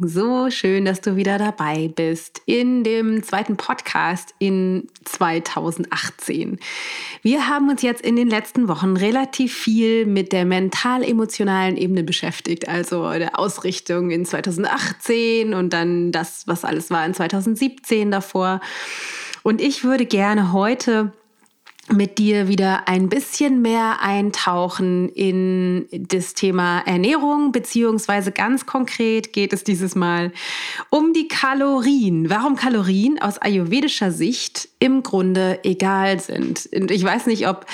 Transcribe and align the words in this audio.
so 0.00 0.50
schön, 0.50 0.84
dass 0.84 1.00
du 1.00 1.16
wieder 1.16 1.38
dabei 1.38 1.90
bist 1.94 2.42
in 2.46 2.84
dem 2.84 3.22
zweiten 3.22 3.56
Podcast 3.56 4.34
in 4.38 4.88
2018. 5.04 6.58
Wir 7.22 7.48
haben 7.48 7.68
uns 7.68 7.82
jetzt 7.82 8.02
in 8.02 8.16
den 8.16 8.28
letzten 8.28 8.68
Wochen 8.68 8.96
relativ 8.96 9.54
viel 9.54 10.06
mit 10.06 10.32
der 10.32 10.44
mental-emotionalen 10.44 11.76
Ebene 11.76 12.02
beschäftigt, 12.02 12.68
also 12.68 13.10
der 13.12 13.38
Ausrichtung 13.38 14.10
in 14.10 14.24
2018 14.24 15.54
und 15.54 15.72
dann 15.72 16.12
das, 16.12 16.46
was 16.46 16.64
alles 16.64 16.90
war 16.90 17.04
in 17.04 17.14
2017 17.14 18.10
davor. 18.10 18.60
Und 19.42 19.60
ich 19.60 19.84
würde 19.84 20.06
gerne 20.06 20.52
heute 20.52 21.12
mit 21.92 22.18
dir 22.18 22.48
wieder 22.48 22.88
ein 22.88 23.08
bisschen 23.08 23.62
mehr 23.62 23.98
eintauchen 24.00 25.08
in 25.10 25.86
das 25.90 26.34
Thema 26.34 26.80
Ernährung, 26.80 27.52
beziehungsweise 27.52 28.32
ganz 28.32 28.66
konkret 28.66 29.32
geht 29.32 29.52
es 29.52 29.62
dieses 29.62 29.94
Mal 29.94 30.32
um 30.90 31.12
die 31.12 31.28
Kalorien. 31.28 32.28
Warum 32.28 32.56
Kalorien 32.56 33.20
aus 33.20 33.38
ayurvedischer 33.38 34.10
Sicht 34.10 34.68
im 34.78 35.02
Grunde 35.02 35.60
egal 35.62 36.18
sind. 36.20 36.68
Und 36.74 36.90
ich 36.90 37.04
weiß 37.04 37.26
nicht, 37.26 37.48
ob 37.48 37.66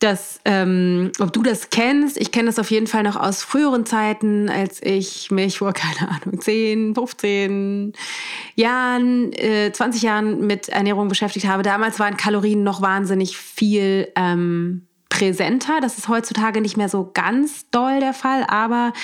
das, 0.00 0.40
ähm, 0.44 1.12
ob 1.20 1.32
du 1.32 1.42
das 1.42 1.70
kennst. 1.70 2.16
Ich 2.16 2.32
kenne 2.32 2.46
das 2.46 2.58
auf 2.58 2.70
jeden 2.70 2.86
Fall 2.86 3.02
noch 3.02 3.16
aus 3.16 3.42
früheren 3.42 3.86
Zeiten, 3.86 4.48
als 4.48 4.82
ich 4.82 5.30
mich 5.30 5.58
vor, 5.58 5.72
keine 5.74 6.10
Ahnung, 6.10 6.40
10, 6.40 6.94
15 6.94 7.92
Jahren, 8.56 9.32
äh, 9.34 9.70
20 9.72 10.02
Jahren 10.02 10.46
mit 10.46 10.68
Ernährung 10.68 11.08
beschäftigt 11.08 11.46
habe. 11.46 11.62
Damals 11.62 12.00
waren 12.00 12.16
Kalorien 12.16 12.62
noch 12.64 12.82
wahnsinnig 12.82 13.36
viel 13.36 14.08
ähm, 14.16 14.86
präsenter. 15.20 15.80
Das 15.82 15.98
ist 15.98 16.08
heutzutage 16.08 16.62
nicht 16.62 16.78
mehr 16.78 16.88
so 16.88 17.10
ganz 17.12 17.68
doll 17.70 18.00
der 18.00 18.14
Fall, 18.14 18.44
aber 18.48 18.94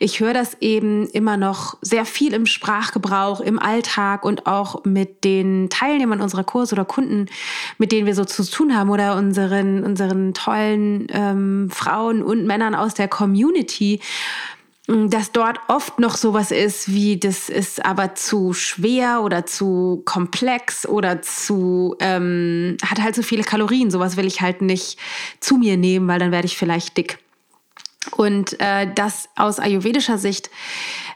ich 0.00 0.20
höre 0.20 0.34
das 0.34 0.54
eben 0.60 1.08
immer 1.08 1.38
noch 1.38 1.78
sehr 1.80 2.04
viel 2.04 2.34
im 2.34 2.44
Sprachgebrauch, 2.44 3.40
im 3.40 3.58
Alltag 3.58 4.26
und 4.26 4.46
auch 4.46 4.84
mit 4.84 5.24
den 5.24 5.70
Teilnehmern 5.70 6.20
unserer 6.20 6.44
Kurse 6.44 6.74
oder 6.74 6.84
Kunden, 6.84 7.26
mit 7.78 7.90
denen 7.90 8.06
wir 8.06 8.14
so 8.14 8.26
zu 8.26 8.44
tun 8.44 8.76
haben 8.76 8.90
oder 8.90 9.16
unseren, 9.16 9.82
unseren 9.82 10.34
tollen 10.34 11.06
ähm, 11.10 11.70
Frauen 11.70 12.22
und 12.22 12.46
Männern 12.46 12.74
aus 12.74 12.92
der 12.92 13.08
Community 13.08 14.00
dass 14.88 15.30
dort 15.30 15.60
oft 15.68 16.00
noch 16.00 16.16
sowas 16.16 16.50
ist 16.50 16.92
wie, 16.92 17.16
das 17.18 17.48
ist 17.48 17.84
aber 17.84 18.16
zu 18.16 18.52
schwer 18.52 19.22
oder 19.22 19.46
zu 19.46 20.02
komplex 20.04 20.86
oder 20.86 21.22
zu, 21.22 21.94
ähm, 22.00 22.76
hat 22.84 23.00
halt 23.00 23.14
so 23.14 23.22
viele 23.22 23.44
Kalorien. 23.44 23.92
Sowas 23.92 24.16
will 24.16 24.26
ich 24.26 24.40
halt 24.40 24.60
nicht 24.60 24.98
zu 25.38 25.56
mir 25.56 25.76
nehmen, 25.76 26.08
weil 26.08 26.18
dann 26.18 26.32
werde 26.32 26.46
ich 26.46 26.56
vielleicht 26.56 26.96
dick. 26.96 27.21
Und 28.10 28.60
äh, 28.60 28.92
das 28.92 29.28
aus 29.36 29.60
ayurvedischer 29.60 30.18
Sicht 30.18 30.50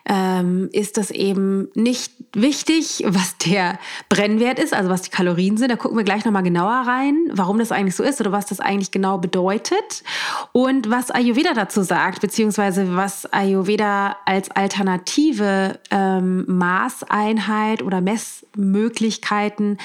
ähm, 0.08 0.68
ist 0.72 0.96
das 0.96 1.10
eben 1.10 1.68
nicht 1.74 2.12
wichtig, 2.32 3.02
was 3.06 3.36
der 3.38 3.78
Brennwert 4.08 4.58
ist, 4.58 4.72
also 4.72 4.88
was 4.88 5.02
die 5.02 5.10
Kalorien 5.10 5.56
sind. 5.56 5.70
Da 5.70 5.76
gucken 5.76 5.96
wir 5.96 6.04
gleich 6.04 6.24
nochmal 6.24 6.44
genauer 6.44 6.86
rein, 6.86 7.16
warum 7.32 7.58
das 7.58 7.72
eigentlich 7.72 7.96
so 7.96 8.04
ist 8.04 8.20
oder 8.20 8.32
was 8.32 8.46
das 8.46 8.60
eigentlich 8.60 8.92
genau 8.92 9.18
bedeutet 9.18 10.04
und 10.52 10.88
was 10.90 11.10
Ayurveda 11.10 11.54
dazu 11.54 11.82
sagt, 11.82 12.20
beziehungsweise 12.20 12.94
was 12.94 13.26
Ayurveda 13.32 14.16
als 14.24 14.50
alternative 14.50 15.80
ähm, 15.90 16.44
Maßeinheit 16.46 17.82
oder 17.82 18.00
Messmöglichkeiten 18.00 19.78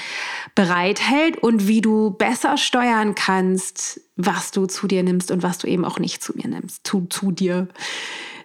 bereithält 0.54 1.38
und 1.38 1.66
wie 1.66 1.80
du 1.80 2.10
besser 2.10 2.56
steuern 2.56 3.14
kannst, 3.14 4.00
was 4.16 4.50
du 4.50 4.66
zu 4.66 4.86
dir 4.86 5.02
nimmst 5.02 5.30
und 5.30 5.42
was 5.42 5.58
du 5.58 5.66
eben 5.66 5.84
auch 5.84 5.98
nicht 5.98 6.22
zu 6.22 6.32
mir 6.36 6.48
nimmst, 6.48 6.86
zu, 6.86 7.06
zu 7.08 7.32
dir 7.32 7.68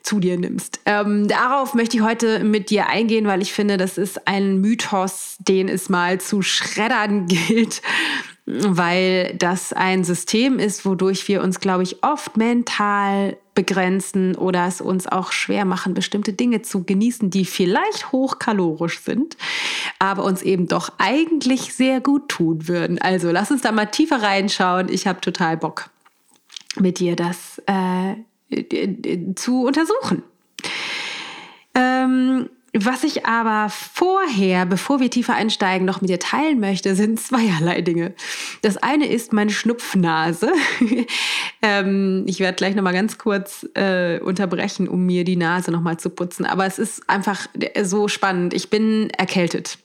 zu 0.08 0.22
dir 0.22 0.38
nimmst. 0.40 0.80
Ähm, 0.86 1.28
darauf 1.28 1.74
möchte 1.74 1.98
ich 1.98 2.04
heute 2.04 2.42
mit 2.44 2.70
dir 2.70 2.88
eingehen, 2.88 3.28
weil 3.28 3.42
ich 3.42 3.52
finde, 3.52 3.76
das 3.76 3.98
ist 3.98 4.26
ein 4.26 4.62
Mythos, 4.62 5.36
den 5.40 5.68
es 5.68 5.90
mal 5.90 6.22
zu 6.22 6.42
schreddern 6.42 7.28
gilt, 7.28 7.82
weil 8.48 9.36
das 9.38 9.74
ein 9.74 10.06
System 10.06 10.58
ist, 10.58 10.86
wodurch 10.86 11.28
wir 11.28 11.44
uns, 11.44 11.60
glaube 11.60 11.84
ich, 11.84 12.02
oft 12.02 12.38
mental 12.38 13.36
begrenzen 13.54 14.36
oder 14.36 14.66
es 14.68 14.80
uns 14.80 15.06
auch 15.06 15.34
schwer 15.34 15.66
machen, 15.66 15.94
bestimmte 15.94 16.32
Dinge 16.32 16.62
zu 16.62 16.86
genießen, 16.86 17.30
die 17.30 17.44
vielleicht 17.44 18.14
hochkalorisch 18.14 19.02
sind, 19.02 19.36
aber 20.00 20.24
uns 20.24 20.42
eben 20.44 20.68
doch 20.68 20.94
eigentlich 20.98 21.74
sehr 21.74 22.00
gut 22.00 22.30
tun 22.30 22.70
würden. 22.70 23.02
Also 23.02 23.32
lass 23.32 23.52
uns 23.52 23.64
da 23.64 23.74
mal 23.74 23.88
tiefer 23.88 24.22
reinschauen. 24.22 24.88
Ich 24.90 25.08
habe 25.08 25.20
total 25.20 25.58
Bock 25.58 25.90
mit 26.80 27.00
dir 27.00 27.18
das 27.18 27.62
äh, 27.66 28.16
zu 29.36 29.66
untersuchen. 29.66 30.24
Ähm, 31.76 32.50
was 32.86 33.04
ich 33.04 33.26
aber 33.26 33.70
vorher, 33.70 34.66
bevor 34.66 35.00
wir 35.00 35.10
tiefer 35.10 35.36
einsteigen, 35.36 35.86
noch 35.86 36.02
mit 36.02 36.10
dir 36.10 36.20
teilen 36.20 36.60
möchte, 36.60 36.96
sind 36.96 37.20
zweierlei 37.20 37.82
Dinge. 37.82 38.14
Das 38.62 38.78
eine 38.78 39.08
ist 39.08 39.34
meine 39.34 39.52
Schnupfnase. 39.52 40.52
ähm, 41.62 42.24
ich 42.28 42.40
werde 42.40 42.56
gleich 42.56 42.76
noch 42.76 42.84
mal 42.84 42.94
ganz 42.94 43.18
kurz 43.18 43.68
äh, 43.74 44.20
unterbrechen, 44.20 44.88
um 44.88 45.06
mir 45.06 45.24
die 45.24 45.38
Nase 45.38 45.72
noch 45.72 45.82
mal 45.82 45.98
zu 45.98 46.10
putzen. 46.10 46.46
Aber 46.46 46.66
es 46.66 46.80
ist 46.80 47.10
einfach 47.10 47.48
so 47.84 48.08
spannend. 48.08 48.54
Ich 48.54 48.70
bin 48.70 49.10
erkältet. 49.12 49.78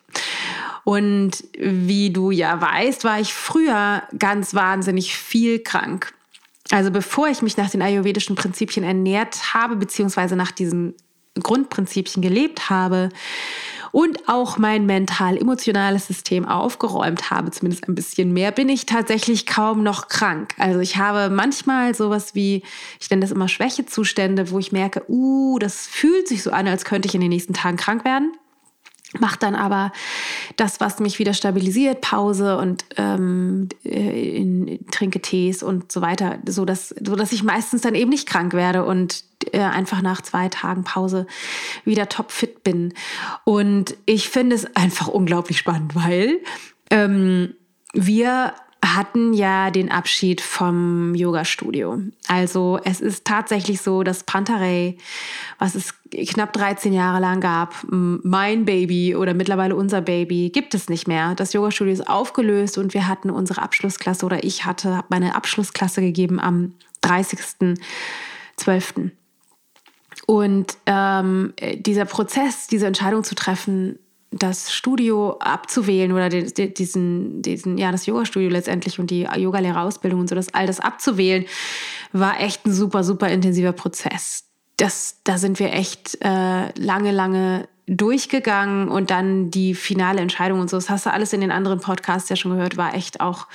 Und 0.85 1.45
wie 1.59 2.11
du 2.11 2.31
ja 2.31 2.61
weißt, 2.61 3.05
war 3.05 3.21
ich 3.21 3.33
früher 3.33 4.03
ganz 4.19 4.55
wahnsinnig 4.55 5.17
viel 5.17 5.61
krank. 5.61 6.13
Also 6.71 6.91
bevor 6.91 7.29
ich 7.29 7.43
mich 7.43 7.57
nach 7.57 7.71
den 7.71 7.83
ayurvedischen 7.83 8.35
Prinzipien 8.35 8.85
ernährt 8.85 9.55
habe, 9.55 9.77
beziehungsweise 9.77 10.37
nach 10.37 10.51
diesen 10.51 10.95
Grundprinzipien 11.41 12.23
gelebt 12.23 12.69
habe 12.69 13.09
und 13.93 14.29
auch 14.29 14.59
mein 14.59 14.87
mental-emotionales 14.87 16.07
System 16.07 16.47
aufgeräumt 16.47 17.31
habe, 17.31 17.51
zumindest 17.51 17.89
ein 17.89 17.95
bisschen 17.95 18.33
mehr, 18.33 18.51
bin 18.51 18.69
ich 18.69 18.87
tatsächlich 18.87 19.47
kaum 19.47 19.83
noch 19.83 20.09
krank. 20.09 20.55
Also 20.59 20.81
ich 20.81 20.97
habe 20.97 21.33
manchmal 21.33 21.95
sowas 21.95 22.35
wie, 22.35 22.63
ich 23.01 23.11
nenne 23.11 23.21
das 23.21 23.31
immer 23.31 23.49
Schwächezustände, 23.49 24.51
wo 24.51 24.59
ich 24.59 24.73
merke, 24.73 25.05
uh, 25.09 25.59
das 25.59 25.87
fühlt 25.87 26.27
sich 26.27 26.43
so 26.43 26.51
an, 26.51 26.67
als 26.67 26.85
könnte 26.85 27.07
ich 27.07 27.15
in 27.15 27.21
den 27.21 27.31
nächsten 27.31 27.53
Tagen 27.53 27.77
krank 27.77 28.05
werden. 28.05 28.33
Mach 29.21 29.37
dann 29.37 29.55
aber 29.55 29.93
das, 30.57 30.81
was 30.81 30.99
mich 30.99 31.19
wieder 31.19 31.35
stabilisiert, 31.35 32.01
Pause 32.01 32.57
und 32.57 32.87
ähm, 32.97 33.69
äh, 33.85 34.37
in, 34.37 34.67
in, 34.67 34.87
trinke 34.87 35.21
Tees 35.21 35.63
und 35.63 35.93
so 35.93 36.01
weiter, 36.01 36.39
so 36.49 36.65
dass, 36.65 36.89
so 36.89 37.15
dass 37.15 37.33
ich 37.33 37.43
meistens 37.43 37.83
dann 37.83 37.95
eben 37.95 38.09
nicht 38.09 38.27
krank 38.27 38.55
werde 38.55 38.87
und 38.87 39.25
einfach 39.55 40.03
nach 40.03 40.23
zwei 40.23 40.49
Tagen 40.49 40.85
Pause 40.85 41.27
wieder 41.85 42.09
topfit 42.09 42.63
bin. 42.63 42.95
Und 43.45 43.97
ich 44.07 44.29
finde 44.29 44.57
es 44.57 44.77
einfach 44.77 45.09
unglaublich 45.09 45.59
spannend, 45.59 45.95
weil 45.95 46.41
ähm, 46.91 47.55
wir 47.93 48.55
hatten 48.85 49.33
ja 49.33 49.71
den 49.71 49.93
Abschied 49.93 50.41
vom 50.41 51.15
Yoga-Studio. 51.15 52.01
Also 52.27 52.81
es 52.83 53.01
ist 53.01 53.25
tatsächlich 53.25 53.81
so, 53.81 54.03
dass 54.03 54.25
Pantarei, 54.25 54.97
was 55.59 55.77
es 55.77 55.95
knapp 56.11 56.53
13 56.53 56.93
Jahre 56.93 57.21
lang 57.21 57.41
gab, 57.41 57.77
mein 57.89 58.65
Baby 58.65 59.15
oder 59.15 59.35
mittlerweile 59.35 59.77
unser 59.77 60.01
Baby, 60.01 60.51
gibt 60.51 60.75
es 60.75 60.89
nicht 60.89 61.07
mehr. 61.07 61.37
Das 61.37 61.53
Yoga-Studio 61.53 61.93
ist 61.93 62.09
aufgelöst 62.09 62.77
und 62.77 62.93
wir 62.93 63.07
hatten 63.07 63.31
unsere 63.31 63.63
Abschlussklasse 63.63 64.27
oder 64.27 64.43
ich 64.43 64.65
hatte 64.65 65.05
meine 65.09 65.37
Abschlussklasse 65.37 66.01
gegeben 66.01 66.41
am 66.41 66.75
30.12. 67.05 69.13
Und 70.27 70.77
ähm, 70.87 71.53
dieser 71.77 72.05
Prozess, 72.05 72.67
diese 72.67 72.87
Entscheidung 72.87 73.25
zu 73.25 73.35
treffen, 73.35 73.99
das 74.33 74.73
Studio 74.73 75.37
abzuwählen 75.41 76.13
oder 76.13 76.29
diesen, 76.31 77.43
diesen, 77.43 77.77
ja, 77.77 77.93
das 77.93 78.07
Yoga-Studio 78.07 78.49
letztendlich 78.49 78.99
und 78.99 79.11
die 79.11 79.29
Yogalehrerausbildung 79.37 80.21
und 80.21 80.29
so, 80.29 80.35
das 80.35 80.55
all 80.55 80.67
das 80.67 80.81
abzuwählen, 80.81 81.45
war 82.13 82.41
echt 82.41 82.67
ein 82.67 82.73
super, 82.73 83.05
super 83.05 83.29
intensiver 83.29 83.73
Prozess. 83.73 84.45
Das, 84.79 85.19
da 85.25 85.37
sind 85.37 85.59
wir 85.59 85.73
echt 85.73 86.19
äh, 86.23 86.79
lange, 86.79 87.13
lange 87.13 87.69
durchgegangen 87.87 88.89
und 88.89 89.11
dann 89.11 89.51
die 89.51 89.75
finale 89.75 90.21
Entscheidung 90.21 90.61
und 90.61 90.71
so, 90.71 90.79
das 90.79 90.89
hast 90.89 91.05
du 91.05 91.13
alles 91.13 91.33
in 91.33 91.41
den 91.43 91.51
anderen 91.51 91.81
Podcasts 91.81 92.29
ja 92.31 92.37
schon 92.37 92.53
gehört, 92.53 92.77
war 92.77 92.95
echt 92.95 93.21
auch 93.21 93.49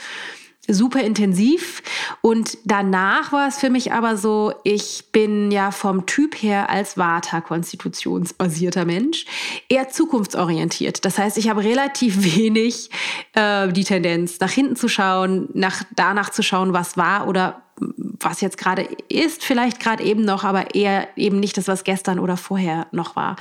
super 0.68 1.02
intensiv. 1.02 1.82
Und 2.22 2.58
danach 2.66 3.32
war 3.32 3.48
es 3.48 3.58
für 3.58 3.70
mich 3.70 3.94
aber 3.94 4.18
so, 4.18 4.54
ich 4.64 5.06
bin 5.12 5.52
ja 5.52 5.72
vom 5.72 6.06
Typ 6.06 6.42
her 6.42 6.70
als 6.70 6.98
Vata-konstitutionsbasierter 6.98 8.86
Mensch 8.86 9.26
eher 9.70 9.90
zukunftsorientiert. 9.90 11.04
Das 11.06 11.18
heißt, 11.18 11.38
ich 11.38 11.50
habe 11.50 11.64
relativ 11.64 12.24
wenig 12.36 12.90
äh, 13.34 13.68
die 13.70 13.84
Tendenz, 13.84 14.40
nach 14.40 14.52
hinten 14.52 14.76
zu 14.76 14.88
schauen, 14.88 15.50
nach, 15.54 15.84
danach 15.96 16.30
zu 16.30 16.44
schauen, 16.44 16.74
was 16.74 16.98
war 16.98 17.28
oder 17.28 17.64
was 17.80 18.42
jetzt 18.42 18.58
gerade 18.58 18.88
ist, 19.08 19.44
vielleicht 19.44 19.80
gerade 19.80 20.04
eben 20.04 20.26
noch, 20.26 20.44
aber 20.44 20.74
eher 20.74 21.08
eben 21.16 21.40
nicht 21.40 21.58
das, 21.58 21.68
was 21.68 21.84
gestern 21.84 22.18
oder 22.18 22.36
vorher 22.36 22.88
noch 22.92 23.16
war. 23.16 23.36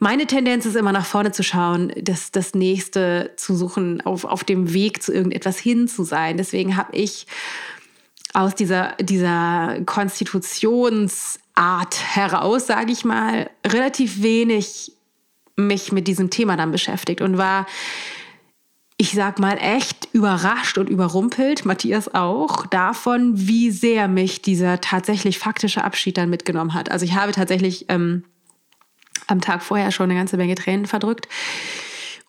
Meine 0.00 0.26
Tendenz 0.26 0.66
ist 0.66 0.74
immer 0.74 0.90
nach 0.90 1.06
vorne 1.06 1.30
zu 1.30 1.44
schauen, 1.44 1.92
das, 1.96 2.32
das 2.32 2.54
Nächste 2.54 3.30
zu 3.36 3.54
suchen, 3.54 4.00
auf, 4.00 4.24
auf 4.24 4.42
dem 4.42 4.74
Weg 4.74 5.04
zu 5.04 5.12
irgendetwas 5.12 5.58
hin 5.58 5.86
zu 5.86 6.02
sein. 6.02 6.36
Deswegen 6.36 6.76
habe 6.76 6.96
ich 6.96 7.28
aus 8.32 8.56
dieser, 8.56 8.96
dieser 9.00 9.78
Konstitutionsart 9.86 12.14
heraus, 12.14 12.66
sage 12.66 12.92
ich 12.92 13.04
mal, 13.04 13.50
relativ 13.64 14.22
wenig 14.22 14.92
mich 15.56 15.92
mit 15.92 16.08
diesem 16.08 16.30
Thema 16.30 16.56
dann 16.56 16.72
beschäftigt 16.72 17.20
und 17.20 17.38
war 17.38 17.66
ich 19.00 19.12
sag 19.12 19.38
mal, 19.38 19.56
echt 19.56 20.10
überrascht 20.12 20.76
und 20.76 20.90
überrumpelt, 20.90 21.64
Matthias 21.64 22.14
auch, 22.14 22.66
davon, 22.66 23.32
wie 23.34 23.70
sehr 23.70 24.08
mich 24.08 24.42
dieser 24.42 24.82
tatsächlich 24.82 25.38
faktische 25.38 25.82
Abschied 25.84 26.18
dann 26.18 26.28
mitgenommen 26.28 26.74
hat. 26.74 26.90
Also 26.90 27.06
ich 27.06 27.14
habe 27.14 27.32
tatsächlich 27.32 27.86
ähm, 27.88 28.24
am 29.26 29.40
Tag 29.40 29.62
vorher 29.62 29.90
schon 29.90 30.10
eine 30.10 30.18
ganze 30.18 30.36
Menge 30.36 30.54
Tränen 30.54 30.84
verdrückt 30.84 31.28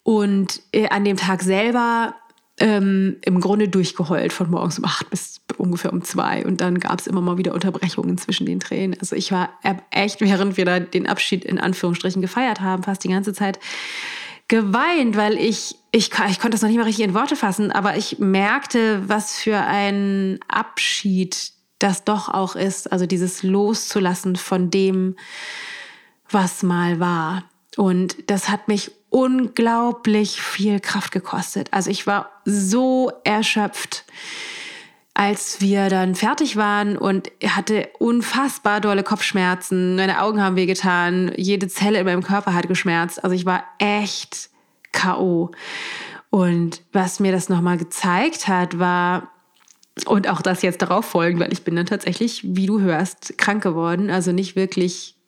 und 0.04 0.62
äh, 0.72 0.88
an 0.88 1.04
dem 1.04 1.18
Tag 1.18 1.42
selber 1.42 2.16
ähm, 2.62 3.18
im 3.26 3.42
Grunde 3.42 3.68
durchgeheult 3.68 4.32
von 4.32 4.50
morgens 4.50 4.78
um 4.78 4.86
acht 4.86 5.10
bis 5.10 5.42
ungefähr 5.58 5.92
um 5.92 6.04
zwei. 6.04 6.46
Und 6.46 6.62
dann 6.62 6.80
gab 6.80 7.00
es 7.00 7.08
immer 7.08 7.20
mal 7.20 7.38
wieder 7.38 7.54
Unterbrechungen 7.54 8.18
zwischen 8.20 8.46
den 8.46 8.60
Tränen. 8.60 8.98
Also 9.00 9.16
ich 9.16 9.32
war 9.32 9.50
echt, 9.90 10.22
während 10.22 10.58
wir 10.58 10.66
da 10.66 10.80
den 10.80 11.08
Abschied 11.08 11.44
in 11.44 11.60
Anführungsstrichen 11.60 12.22
gefeiert 12.22 12.62
haben, 12.62 12.84
fast 12.84 13.04
die 13.04 13.10
ganze 13.10 13.34
Zeit 13.34 13.60
geweint, 14.48 15.18
weil 15.18 15.38
ich, 15.38 15.76
ich, 15.92 16.12
ich 16.30 16.40
konnte 16.40 16.52
das 16.52 16.62
noch 16.62 16.70
nicht 16.70 16.78
mal 16.78 16.84
richtig 16.84 17.06
in 17.06 17.16
Worte 17.16 17.36
fassen, 17.36 17.72
aber 17.72 17.98
ich 17.98 18.20
merkte, 18.20 19.02
was 19.08 19.40
für 19.40 19.58
ein 19.58 20.40
Abschied 20.48 21.54
das 21.80 22.04
doch 22.04 22.30
auch 22.30 22.56
ist. 22.56 22.92
Also 22.92 23.08
dieses 23.08 23.42
Loszulassen 23.42 24.36
von 24.36 24.70
dem, 24.70 25.16
was 26.30 26.62
mal 26.62 27.00
war. 27.00 27.44
Und 27.76 28.30
das 28.30 28.50
hat 28.50 28.68
mich 28.68 28.92
unglaublich 29.12 30.42
viel 30.42 30.80
Kraft 30.80 31.12
gekostet. 31.12 31.68
Also 31.72 31.92
ich 31.92 32.08
war 32.08 32.32
so 32.46 33.12
erschöpft, 33.24 34.06
als 35.14 35.60
wir 35.60 35.90
dann 35.90 36.16
fertig 36.16 36.56
waren 36.56 36.98
und 36.98 37.30
hatte 37.46 37.90
unfassbar 38.00 38.80
dolle 38.80 39.04
Kopfschmerzen. 39.04 39.98
Meine 39.98 40.22
Augen 40.22 40.42
haben 40.42 40.56
wehgetan. 40.56 41.34
Jede 41.36 41.68
Zelle 41.68 42.00
in 42.00 42.06
meinem 42.06 42.24
Körper 42.24 42.54
hat 42.54 42.70
geschmerzt. 42.70 43.24
Also 43.24 43.36
ich 43.36 43.46
war 43.46 43.66
echt 43.78 44.50
K.O. 44.94 45.52
Und 46.30 46.82
was 46.94 47.20
mir 47.20 47.34
das 47.34 47.50
nochmal 47.50 47.78
gezeigt 47.78 48.48
hat, 48.48 48.80
war, 48.80 49.30
und 50.06 50.30
auch 50.30 50.42
das 50.42 50.62
jetzt 50.62 50.82
darauf 50.82 51.04
folgen, 51.04 51.42
weil 51.42 51.52
ich 51.52 51.64
bin 51.64 51.76
dann 51.76 51.86
tatsächlich, 51.86 52.56
wie 52.56 52.66
du 52.66 52.80
hörst, 52.80 53.38
krank 53.38 53.62
geworden. 53.62 54.10
Also 54.10 54.32
nicht 54.32 54.56
wirklich, 54.56 55.18
ich 55.20 55.21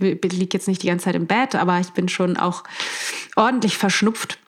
liege 0.00 0.48
jetzt 0.52 0.68
nicht 0.68 0.82
die 0.82 0.86
ganze 0.86 1.06
Zeit 1.06 1.16
im 1.16 1.26
Bett, 1.26 1.54
aber 1.54 1.78
ich 1.80 1.90
bin 1.90 2.08
schon 2.08 2.36
auch 2.36 2.64
ordentlich 3.36 3.76
verschnupft 3.76 4.38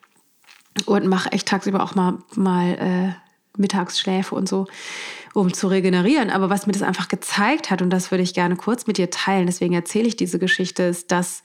und 0.85 1.07
mache 1.07 1.31
echt 1.31 1.47
tagsüber 1.47 1.83
auch 1.83 1.95
mal, 1.95 2.19
mal 2.35 2.73
äh, 2.73 3.59
Mittagsschläfe 3.59 4.35
und 4.35 4.47
so, 4.47 4.67
um 5.33 5.53
zu 5.53 5.67
regenerieren. 5.67 6.29
Aber 6.29 6.49
was 6.49 6.67
mir 6.67 6.73
das 6.73 6.81
einfach 6.81 7.07
gezeigt 7.07 7.69
hat, 7.69 7.81
und 7.81 7.89
das 7.89 8.11
würde 8.11 8.23
ich 8.23 8.33
gerne 8.33 8.55
kurz 8.55 8.87
mit 8.87 8.97
dir 8.97 9.09
teilen, 9.09 9.45
deswegen 9.45 9.73
erzähle 9.73 10.07
ich 10.07 10.15
diese 10.15 10.39
Geschichte, 10.39 10.83
ist, 10.83 11.11
dass 11.11 11.43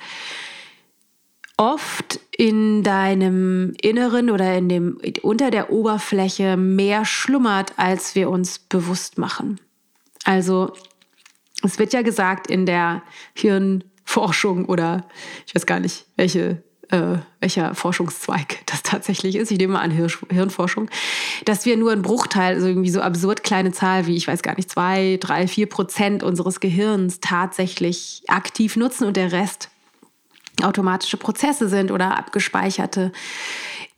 oft 1.57 2.21
in 2.37 2.83
deinem 2.83 3.75
Inneren 3.81 4.31
oder 4.31 4.57
in 4.57 4.69
dem, 4.69 4.99
unter 5.23 5.51
der 5.51 5.73
Oberfläche 5.73 6.57
mehr 6.57 7.05
schlummert, 7.05 7.73
als 7.79 8.15
wir 8.15 8.31
uns 8.31 8.59
bewusst 8.59 9.19
machen. 9.19 9.59
Also, 10.25 10.73
es 11.63 11.79
wird 11.79 11.93
ja 11.93 12.03
gesagt 12.03 12.49
in 12.49 12.67
der 12.67 13.03
Hirnforschung 14.07 14.65
oder 14.67 15.05
ich 15.47 15.55
weiß 15.55 15.67
gar 15.67 15.81
nicht, 15.81 16.07
welche 16.17 16.63
äh, 16.91 17.19
welcher 17.41 17.75
Forschungszweig 17.75 18.61
das 18.67 18.85
tatsächlich 18.85 19.35
ist. 19.35 19.51
Ich 19.51 19.59
nehme 19.59 19.73
mal 19.73 19.81
an 19.81 19.91
Hirsch, 19.91 20.21
Hirnforschung, 20.31 20.89
dass 21.45 21.67
wir 21.67 21.77
nur 21.77 21.91
einen 21.91 22.03
Bruchteil, 22.03 22.55
also 22.55 22.69
irgendwie 22.69 22.91
so 22.91 23.01
absurd 23.01 23.43
kleine 23.43 23.73
Zahl 23.73 24.07
wie, 24.07 24.17
ich 24.17 24.29
weiß 24.29 24.43
gar 24.43 24.55
nicht, 24.55 24.71
zwei, 24.71 25.19
drei, 25.21 25.49
vier 25.49 25.69
Prozent 25.69 26.23
unseres 26.23 26.61
Gehirns 26.61 27.19
tatsächlich 27.21 28.23
aktiv 28.29 28.77
nutzen 28.77 29.05
und 29.05 29.17
der 29.17 29.33
Rest 29.33 29.69
automatische 30.63 31.17
Prozesse 31.17 31.69
sind 31.69 31.91
oder 31.91 32.17
abgespeicherte 32.17 33.13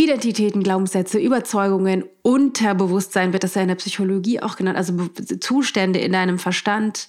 Identitäten, 0.01 0.63
Glaubenssätze, 0.63 1.19
Überzeugungen, 1.19 2.05
Unterbewusstsein 2.23 3.33
wird 3.33 3.43
das 3.43 3.57
ja 3.57 3.63
in 3.63 3.69
der 3.69 3.75
Psychologie 3.75 4.41
auch 4.41 4.55
genannt, 4.55 4.79
also 4.79 4.95
Zustände 5.41 5.99
in 5.99 6.13
deinem 6.13 6.39
Verstand, 6.39 7.09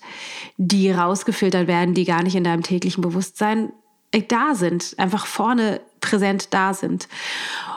die 0.58 0.90
rausgefiltert 0.90 1.68
werden, 1.68 1.94
die 1.94 2.04
gar 2.04 2.24
nicht 2.24 2.36
in 2.36 2.44
deinem 2.44 2.64
täglichen 2.64 3.04
Bewusstsein 3.04 3.72
äh, 4.12 4.24
da 4.24 4.56
sind, 4.56 4.96
einfach 4.98 5.28
vorne 5.28 5.82
präsent 6.02 6.52
da 6.52 6.74
sind. 6.74 7.08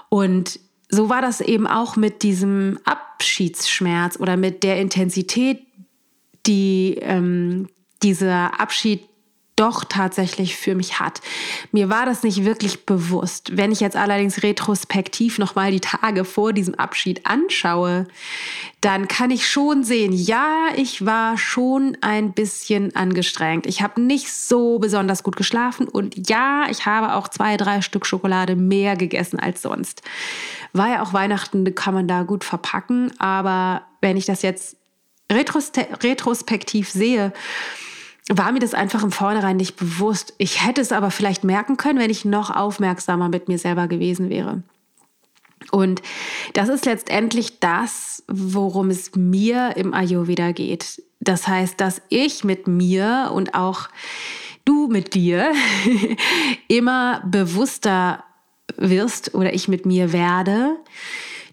Und 0.09 0.59
so 0.89 1.11
war 1.11 1.21
das 1.21 1.43
eben 1.43 1.67
auch 1.67 1.97
mit 1.97 2.23
diesem 2.23 2.79
Abschiedsschmerz 2.85 4.19
oder 4.19 4.39
mit 4.39 4.63
der 4.63 4.81
Intensität, 4.81 5.61
die 6.47 6.97
ähm, 7.03 7.69
dieser 8.03 8.59
Abschied 8.59 9.03
doch 9.63 9.85
tatsächlich 9.85 10.57
für 10.57 10.75
mich 10.75 10.99
hat. 10.99 11.21
Mir 11.71 11.89
war 11.89 12.05
das 12.05 12.25
nicht 12.25 12.45
wirklich 12.45 12.85
bewusst. 12.85 13.57
Wenn 13.57 13.71
ich 13.71 13.79
jetzt 13.79 13.95
allerdings 13.95 14.43
retrospektiv 14.43 15.39
nochmal 15.39 15.71
die 15.71 15.79
Tage 15.79 16.25
vor 16.25 16.53
diesem 16.53 16.75
Abschied 16.75 17.25
anschaue, 17.27 18.09
dann 18.81 19.07
kann 19.07 19.31
ich 19.31 19.49
schon 19.49 19.85
sehen, 19.85 20.13
ja, 20.13 20.67
ich 20.75 21.07
war 21.07 21.39
schon 21.39 21.97
ein 22.01 22.33
bisschen 22.33 22.97
angestrengt. 22.97 23.67
Ich 23.67 23.83
habe 23.83 24.03
nicht 24.03 24.33
so 24.33 24.81
besonders 24.81 25.23
gut 25.23 25.37
geschlafen 25.37 25.87
und 25.87 26.29
ja, 26.29 26.67
ich 26.69 26.85
habe 26.85 27.15
auch 27.15 27.29
zwei, 27.29 27.57
drei 27.57 27.83
Stück 27.83 28.05
Schokolade 28.05 28.57
mehr 28.57 28.97
gegessen 28.97 29.39
als 29.39 29.63
sonst. 29.63 30.03
War 30.73 30.89
ja 30.89 31.03
auch 31.03 31.13
Weihnachten, 31.13 31.73
kann 31.77 31.95
man 31.95 32.09
da 32.09 32.25
gut 32.25 32.43
verpacken, 32.43 33.13
aber 33.21 33.83
wenn 34.01 34.17
ich 34.17 34.27
das 34.27 34.43
jetzt 34.43 34.77
retrospektiv 35.31 36.91
sehe, 36.91 37.33
war 38.29 38.53
mir 38.53 38.61
das 38.61 38.75
einfach 38.75 39.03
im 39.03 39.11
Vornherein 39.11 39.57
nicht 39.57 39.77
bewusst. 39.77 40.35
Ich 40.39 40.65
hätte 40.65 40.81
es 40.81 40.93
aber 40.93 41.11
vielleicht 41.11 41.45
merken 41.45 41.77
können, 41.77 41.99
wenn 41.99 42.11
ich 42.11 42.25
noch 42.25 42.51
aufmerksamer 42.51 43.29
mit 43.29 43.49
mir 43.49 43.59
selber 43.59 43.89
gewesen 43.89 44.31
wäre. 44.31 44.63
Und 45.71 46.03
das 46.55 46.69
ist 46.69 46.87
letztendlich 46.87 47.61
das, 47.61 48.25
worum 48.29 48.91
es 48.91 49.15
mir 49.15 49.77
im 49.77 49.95
Ayurveda 49.95 50.53
geht. 50.53 51.03
Das 51.21 51.47
heißt, 51.47 51.81
dass 51.81 52.03
ich 52.09 52.45
mit 52.45 52.67
mir 52.67 53.31
und 53.33 53.55
auch 53.55 53.89
du 54.65 54.89
mit 54.89 55.15
dir 55.15 55.53
immer 56.69 57.23
bewusster 57.25 58.25
wirst 58.77 59.35
oder 59.35 59.53
ich 59.55 59.69
mit 59.69 59.87
mir 59.87 60.13
werde, 60.13 60.77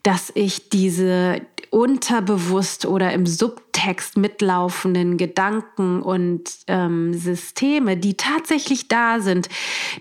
dass 0.04 0.32
ich 0.34 0.70
diese 0.70 1.42
unterbewusst 1.72 2.86
oder 2.86 3.14
im 3.14 3.26
Subtext 3.26 4.18
mitlaufenden 4.18 5.18
Gedanken 5.18 6.02
und 6.02 6.50
ähm, 6.68 7.14
Systeme, 7.14 7.98
die 7.98 8.16
tatsächlich 8.16 8.88
da 8.88 9.20
sind, 9.20 9.50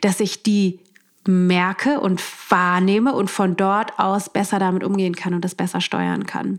dass 0.01 0.21
ich 0.21 0.43
die 0.43 0.81
merke 1.27 2.01
und 2.01 2.23
wahrnehme 2.51 3.15
und 3.15 3.31
von 3.31 3.57
dort 3.57 3.99
aus 3.99 4.31
besser 4.31 4.59
damit 4.59 4.83
umgehen 4.83 5.15
kann 5.15 5.35
und 5.35 5.45
das 5.45 5.55
besser 5.55 5.81
steuern 5.81 6.25
kann. 6.25 6.59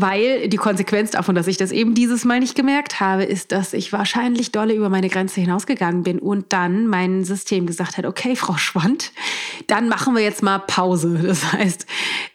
Weil 0.00 0.48
die 0.48 0.56
Konsequenz 0.56 1.10
davon, 1.10 1.34
dass 1.34 1.48
ich 1.48 1.56
das 1.56 1.72
eben 1.72 1.92
dieses 1.92 2.24
Mal 2.24 2.38
nicht 2.38 2.54
gemerkt 2.54 3.00
habe, 3.00 3.24
ist, 3.24 3.50
dass 3.50 3.72
ich 3.72 3.92
wahrscheinlich 3.92 4.52
dolle 4.52 4.72
über 4.72 4.90
meine 4.90 5.08
Grenze 5.08 5.40
hinausgegangen 5.40 6.04
bin 6.04 6.20
und 6.20 6.52
dann 6.52 6.86
mein 6.86 7.24
System 7.24 7.66
gesagt 7.66 7.98
hat, 7.98 8.06
okay, 8.06 8.36
Frau 8.36 8.56
Schwand, 8.56 9.10
dann 9.66 9.88
machen 9.88 10.14
wir 10.14 10.22
jetzt 10.22 10.42
mal 10.42 10.60
Pause. 10.60 11.18
Das 11.28 11.52
heißt, 11.52 11.86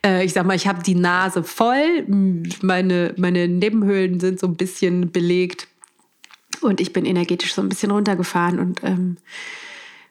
äh, 0.05 0.25
ich 0.25 0.33
sag 0.33 0.45
mal, 0.45 0.57
ich 0.57 0.67
habe 0.67 0.83
die 0.83 0.95
Nase 0.95 1.41
voll, 1.41 2.05
meine, 2.61 3.13
meine 3.15 3.47
Nebenhöhlen 3.47 4.19
sind 4.19 4.41
so 4.41 4.47
ein 4.47 4.55
bisschen 4.55 5.13
belegt 5.13 5.67
und 6.59 6.81
ich 6.81 6.91
bin 6.91 7.05
energetisch 7.05 7.53
so 7.53 7.61
ein 7.61 7.69
bisschen 7.69 7.91
runtergefahren 7.91 8.59
und 8.59 8.83
ähm, 8.83 9.15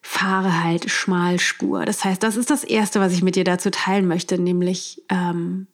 fahre 0.01 0.65
halt 0.65 0.91
Schmalspur. 0.91 1.85
Das 1.85 2.03
heißt, 2.03 2.23
das 2.23 2.37
ist 2.37 2.51
das 2.51 2.65
Erste, 2.65 2.99
was 2.99 3.13
ich 3.13 3.23
mit 3.23 3.37
dir 3.37 3.45
dazu 3.45 3.71
teilen 3.71 4.09
möchte, 4.09 4.39
nämlich 4.39 5.03
ähm, 5.11 5.67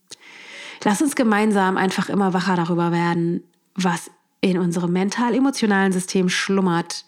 Lass 0.85 1.03
uns 1.03 1.17
gemeinsam 1.17 1.77
einfach 1.77 2.09
immer 2.09 2.33
wacher 2.33 2.57
darüber 2.57 2.93
werden, 2.93 3.43
was 3.75 4.11
in 4.41 4.59
unserem 4.59 4.93
mental-emotionalen 4.93 5.93
System 5.93 6.29
schlummert, 6.29 7.05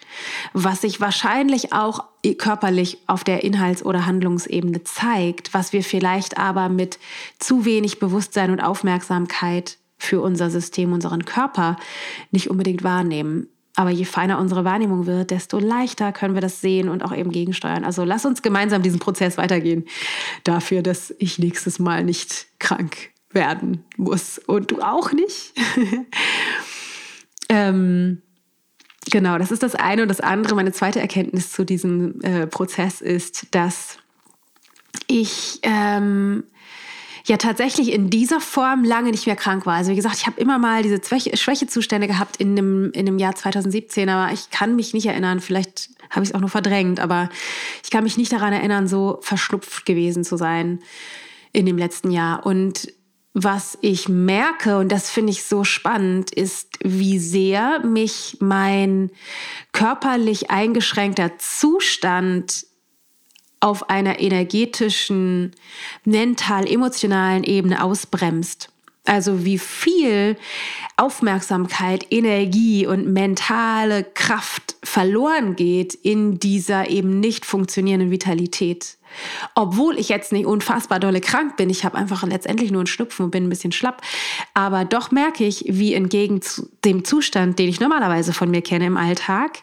was 0.52 0.80
sich 0.80 1.00
wahrscheinlich 1.00 1.72
auch 1.72 2.04
körperlich 2.38 2.98
auf 3.06 3.22
der 3.22 3.44
Inhalts- 3.44 3.84
oder 3.84 4.06
Handlungsebene 4.06 4.82
zeigt, 4.82 5.54
was 5.54 5.72
wir 5.72 5.84
vielleicht 5.84 6.38
aber 6.38 6.68
mit 6.68 6.98
zu 7.38 7.64
wenig 7.64 8.00
Bewusstsein 8.00 8.50
und 8.50 8.60
Aufmerksamkeit 8.60 9.78
für 9.96 10.20
unser 10.20 10.50
System, 10.50 10.92
unseren 10.92 11.24
Körper 11.24 11.76
nicht 12.32 12.50
unbedingt 12.50 12.82
wahrnehmen. 12.82 13.48
Aber 13.76 13.90
je 13.90 14.04
feiner 14.04 14.40
unsere 14.40 14.64
Wahrnehmung 14.64 15.06
wird, 15.06 15.30
desto 15.30 15.60
leichter 15.60 16.10
können 16.10 16.34
wir 16.34 16.40
das 16.40 16.60
sehen 16.60 16.88
und 16.88 17.04
auch 17.04 17.14
eben 17.14 17.30
gegensteuern. 17.30 17.84
Also 17.84 18.02
lass 18.02 18.26
uns 18.26 18.42
gemeinsam 18.42 18.82
diesen 18.82 18.98
Prozess 18.98 19.38
weitergehen. 19.38 19.86
Dafür, 20.42 20.82
dass 20.82 21.14
ich 21.18 21.38
nächstes 21.38 21.78
Mal 21.78 22.02
nicht 22.02 22.46
krank 22.58 23.10
werden 23.32 23.84
muss. 23.96 24.38
Und 24.38 24.70
du 24.70 24.80
auch 24.80 25.12
nicht. 25.12 25.52
ähm, 27.48 28.22
genau, 29.10 29.38
das 29.38 29.50
ist 29.50 29.62
das 29.62 29.74
eine. 29.74 30.02
Und 30.02 30.08
das 30.08 30.20
andere, 30.20 30.54
meine 30.54 30.72
zweite 30.72 31.00
Erkenntnis 31.00 31.52
zu 31.52 31.64
diesem 31.64 32.20
äh, 32.22 32.46
Prozess 32.46 33.00
ist, 33.00 33.54
dass 33.54 33.98
ich 35.06 35.60
ähm, 35.62 36.44
ja 37.26 37.36
tatsächlich 37.36 37.92
in 37.92 38.10
dieser 38.10 38.40
Form 38.40 38.84
lange 38.84 39.10
nicht 39.10 39.26
mehr 39.26 39.36
krank 39.36 39.66
war. 39.66 39.74
Also 39.74 39.92
wie 39.92 39.96
gesagt, 39.96 40.16
ich 40.16 40.26
habe 40.26 40.40
immer 40.40 40.58
mal 40.58 40.82
diese 40.82 41.00
Schwächezustände 41.36 42.06
gehabt 42.06 42.36
in 42.38 42.56
dem, 42.56 42.90
in 42.92 43.06
dem 43.06 43.18
Jahr 43.18 43.34
2017, 43.34 44.08
aber 44.08 44.32
ich 44.32 44.50
kann 44.50 44.76
mich 44.76 44.94
nicht 44.94 45.06
erinnern, 45.06 45.40
vielleicht 45.40 45.90
habe 46.10 46.24
ich 46.24 46.30
es 46.30 46.34
auch 46.34 46.40
nur 46.40 46.48
verdrängt, 46.48 46.98
aber 46.98 47.28
ich 47.84 47.90
kann 47.90 48.04
mich 48.04 48.16
nicht 48.16 48.32
daran 48.32 48.52
erinnern, 48.52 48.88
so 48.88 49.18
verschnupft 49.22 49.86
gewesen 49.86 50.24
zu 50.24 50.36
sein 50.36 50.80
in 51.52 51.66
dem 51.66 51.78
letzten 51.78 52.10
Jahr. 52.10 52.44
Und 52.44 52.92
was 53.32 53.78
ich 53.80 54.08
merke, 54.08 54.78
und 54.78 54.90
das 54.90 55.10
finde 55.10 55.32
ich 55.32 55.44
so 55.44 55.62
spannend, 55.62 56.32
ist, 56.32 56.68
wie 56.82 57.18
sehr 57.18 57.80
mich 57.80 58.38
mein 58.40 59.10
körperlich 59.72 60.50
eingeschränkter 60.50 61.38
Zustand 61.38 62.66
auf 63.60 63.88
einer 63.90 64.20
energetischen, 64.20 65.52
mental-emotionalen 66.04 67.44
Ebene 67.44 67.84
ausbremst. 67.84 68.70
Also 69.04 69.44
wie 69.44 69.58
viel 69.58 70.36
Aufmerksamkeit, 70.96 72.06
Energie 72.10 72.86
und 72.86 73.06
mentale 73.12 74.04
Kraft 74.04 74.76
verloren 74.82 75.56
geht 75.56 75.94
in 75.94 76.38
dieser 76.38 76.88
eben 76.90 77.20
nicht 77.20 77.46
funktionierenden 77.46 78.10
Vitalität. 78.10 78.98
Obwohl 79.54 79.98
ich 79.98 80.08
jetzt 80.08 80.32
nicht 80.32 80.46
unfassbar 80.46 81.00
dolle 81.00 81.20
krank 81.20 81.56
bin, 81.56 81.70
ich 81.70 81.84
habe 81.84 81.96
einfach 81.96 82.22
letztendlich 82.24 82.70
nur 82.70 82.80
einen 82.80 82.86
Schnupfen 82.86 83.24
und 83.24 83.30
bin 83.30 83.44
ein 83.44 83.50
bisschen 83.50 83.72
schlapp, 83.72 84.02
aber 84.54 84.84
doch 84.84 85.10
merke 85.10 85.44
ich, 85.44 85.64
wie 85.68 85.94
entgegen 85.94 86.40
dem 86.84 87.04
Zustand, 87.04 87.58
den 87.58 87.68
ich 87.68 87.80
normalerweise 87.80 88.32
von 88.32 88.50
mir 88.50 88.62
kenne 88.62 88.86
im 88.86 88.96
Alltag, 88.96 89.62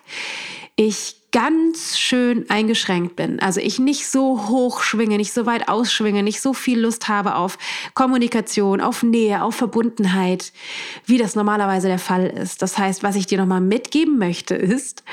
ich 0.75 1.17
ganz 1.31 1.97
schön 1.97 2.49
eingeschränkt 2.49 3.15
bin. 3.15 3.39
Also 3.39 3.59
ich 3.59 3.79
nicht 3.79 4.07
so 4.07 4.47
hoch 4.47 4.81
schwinge, 4.81 5.17
nicht 5.17 5.33
so 5.33 5.45
weit 5.45 5.67
ausschwinge, 5.67 6.23
nicht 6.23 6.41
so 6.41 6.53
viel 6.53 6.79
Lust 6.79 7.09
habe 7.09 7.35
auf 7.35 7.57
Kommunikation, 7.93 8.79
auf 8.79 9.03
Nähe, 9.03 9.43
auf 9.43 9.55
Verbundenheit, 9.55 10.53
wie 11.05 11.17
das 11.17 11.35
normalerweise 11.35 11.87
der 11.87 11.99
Fall 11.99 12.27
ist. 12.27 12.61
Das 12.61 12.77
heißt, 12.77 13.03
was 13.03 13.15
ich 13.15 13.27
dir 13.27 13.37
nochmal 13.37 13.61
mitgeben 13.61 14.17
möchte, 14.17 14.55
ist, 14.55 15.03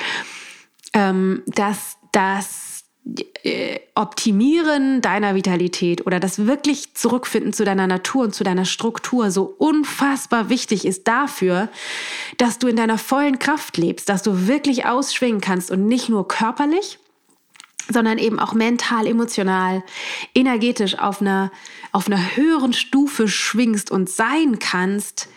ähm, 0.93 1.43
dass 1.47 1.97
das 2.11 2.64
Optimieren 3.93 5.01
deiner 5.01 5.35
Vitalität 5.35 6.07
oder 6.07 6.19
das 6.19 6.47
wirklich 6.47 6.95
Zurückfinden 6.95 7.53
zu 7.53 7.63
deiner 7.63 7.85
Natur 7.85 8.23
und 8.23 8.33
zu 8.33 8.43
deiner 8.43 8.65
Struktur 8.65 9.29
so 9.29 9.43
unfassbar 9.59 10.49
wichtig 10.49 10.85
ist 10.85 11.07
dafür, 11.07 11.69
dass 12.37 12.57
du 12.57 12.67
in 12.67 12.75
deiner 12.75 12.97
vollen 12.97 13.37
Kraft 13.37 13.77
lebst, 13.77 14.09
dass 14.09 14.23
du 14.23 14.47
wirklich 14.47 14.87
ausschwingen 14.87 15.39
kannst 15.39 15.69
und 15.69 15.85
nicht 15.85 16.09
nur 16.09 16.27
körperlich, 16.27 16.97
sondern 17.87 18.17
eben 18.17 18.39
auch 18.39 18.53
mental, 18.53 19.05
emotional, 19.05 19.83
energetisch 20.33 20.97
auf 20.97 21.21
einer, 21.21 21.51
auf 21.91 22.07
einer 22.07 22.35
höheren 22.35 22.73
Stufe 22.73 23.27
schwingst 23.27 23.91
und 23.91 24.09
sein 24.09 24.57
kannst, 24.57 25.29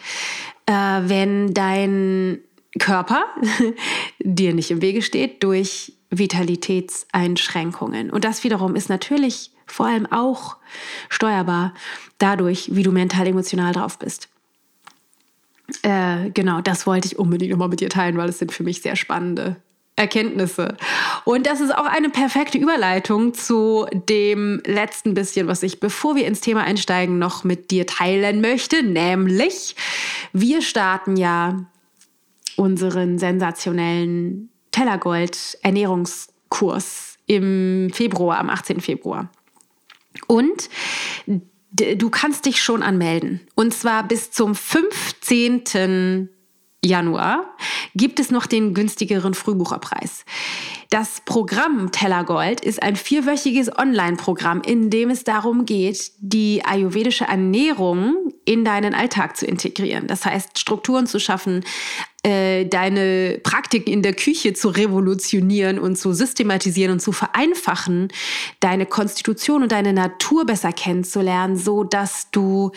äh, 0.65 0.73
wenn 0.73 1.53
dein 1.53 2.41
Körper 2.79 3.27
dir 4.21 4.55
nicht 4.55 4.71
im 4.71 4.81
Wege 4.81 5.03
steht 5.03 5.43
durch 5.43 5.93
Vitalitätseinschränkungen. 6.11 8.11
Und 8.11 8.25
das 8.25 8.45
wiederum 8.45 8.77
ist 8.77 8.88
natürlich 8.88 9.50
vor 9.67 9.87
allem 9.87 10.07
auch 10.11 10.57
steuerbar 11.09 11.75
dadurch, 12.19 12.75
wie 12.75 12.83
du 12.83 12.93
mental 12.93 13.27
emotional 13.27 13.73
drauf 13.73 13.99
bist. 13.99 14.29
Äh, 15.83 16.31
genau, 16.31 16.62
das 16.62 16.87
wollte 16.87 17.07
ich 17.07 17.19
unbedingt 17.19 17.50
nochmal 17.50 17.69
mit 17.69 17.81
dir 17.81 17.91
teilen, 17.91 18.17
weil 18.17 18.31
es 18.31 18.38
sind 18.38 18.53
für 18.53 18.62
mich 18.62 18.81
sehr 18.81 18.97
spannende 18.97 19.57
Erkenntnisse. 19.97 20.77
Und 21.25 21.47
das 21.47 21.61
ist 21.61 21.77
auch 21.77 21.85
eine 21.85 22.09
perfekte 22.09 22.57
Überleitung 22.57 23.35
zu 23.35 23.87
dem 23.93 24.62
letzten 24.65 25.12
bisschen, 25.12 25.49
was 25.49 25.62
ich, 25.62 25.81
bevor 25.81 26.17
wir 26.17 26.27
ins 26.27 26.41
Thema 26.41 26.62
einsteigen, 26.62 27.19
noch 27.19 27.45
mit 27.45 27.71
dir 27.71 27.87
teilen 27.87 28.41
möchte. 28.41 28.83
Nämlich, 28.83 29.77
wir 30.33 30.62
starten 30.62 31.17
ja 31.17 31.67
unseren 32.57 33.19
sensationellen 33.19 34.50
Tellergold 34.79 35.59
Ernährungskurs 35.63 37.19
im 37.27 37.91
Februar, 37.93 38.39
am 38.39 38.49
18. 38.49 38.81
Februar. 38.81 39.29
Und 40.29 40.71
du 41.73 42.11
kannst 42.11 42.47
dich 42.47 42.63
schon 42.63 42.85
anmelden. 42.85 43.41
Und 43.57 43.75
zwar 43.75 44.07
bis 44.07 44.31
zum 44.31 44.55
15. 44.55 46.29
Januar 46.85 47.57
gibt 47.95 48.21
es 48.21 48.31
noch 48.31 48.47
den 48.47 48.73
günstigeren 48.73 49.35
Frühbucherpreis. 49.35 50.25
Das 50.91 51.21
Programm 51.25 51.91
Tellergold 51.91 52.61
ist 52.61 52.83
ein 52.83 52.95
vierwöchiges 52.95 53.77
Online-Programm, 53.77 54.63
in 54.63 54.89
dem 54.89 55.11
es 55.11 55.25
darum 55.25 55.67
geht, 55.67 56.13
die 56.19 56.65
ayurvedische 56.65 57.25
Ernährung 57.25 58.33
in 58.45 58.65
deinen 58.65 58.95
Alltag 58.95 59.37
zu 59.37 59.45
integrieren. 59.45 60.07
Das 60.07 60.25
heißt, 60.25 60.59
Strukturen 60.59 61.07
zu 61.07 61.19
schaffen, 61.19 61.65
äh, 62.23 62.65
deine 62.65 63.41
Praktiken 63.43 63.93
in 63.93 64.03
der 64.03 64.15
Küche 64.15 64.55
zu 64.55 64.69
revolutionieren 64.69 65.79
und 65.79 65.97
zu 65.97 66.13
systematisieren 66.13 66.93
und 66.93 67.01
zu 67.01 67.13
vereinfachen, 67.13 68.09
deine 68.61 68.87
Konstitution 68.87 69.65
und 69.65 69.73
deine 69.73 69.93
Natur 69.93 70.47
besser 70.47 70.73
kennenzulernen, 70.73 71.57
so 71.57 71.85
dass 71.85 72.31
du 72.31 72.73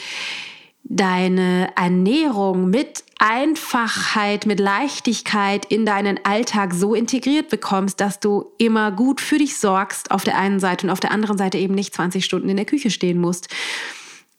deine 0.83 1.69
Ernährung 1.75 2.69
mit 2.69 3.03
Einfachheit, 3.19 4.45
mit 4.45 4.59
Leichtigkeit 4.59 5.65
in 5.65 5.85
deinen 5.85 6.19
Alltag 6.25 6.73
so 6.73 6.95
integriert 6.95 7.49
bekommst, 7.49 8.01
dass 8.01 8.19
du 8.19 8.51
immer 8.57 8.91
gut 8.91 9.21
für 9.21 9.37
dich 9.37 9.57
sorgst 9.57 10.11
auf 10.11 10.23
der 10.23 10.37
einen 10.37 10.59
Seite 10.59 10.87
und 10.87 10.91
auf 10.91 10.99
der 10.99 11.11
anderen 11.11 11.37
Seite 11.37 11.57
eben 11.57 11.75
nicht 11.75 11.93
20 11.93 12.25
Stunden 12.25 12.49
in 12.49 12.57
der 12.57 12.65
Küche 12.65 12.89
stehen 12.89 13.19
musst 13.19 13.47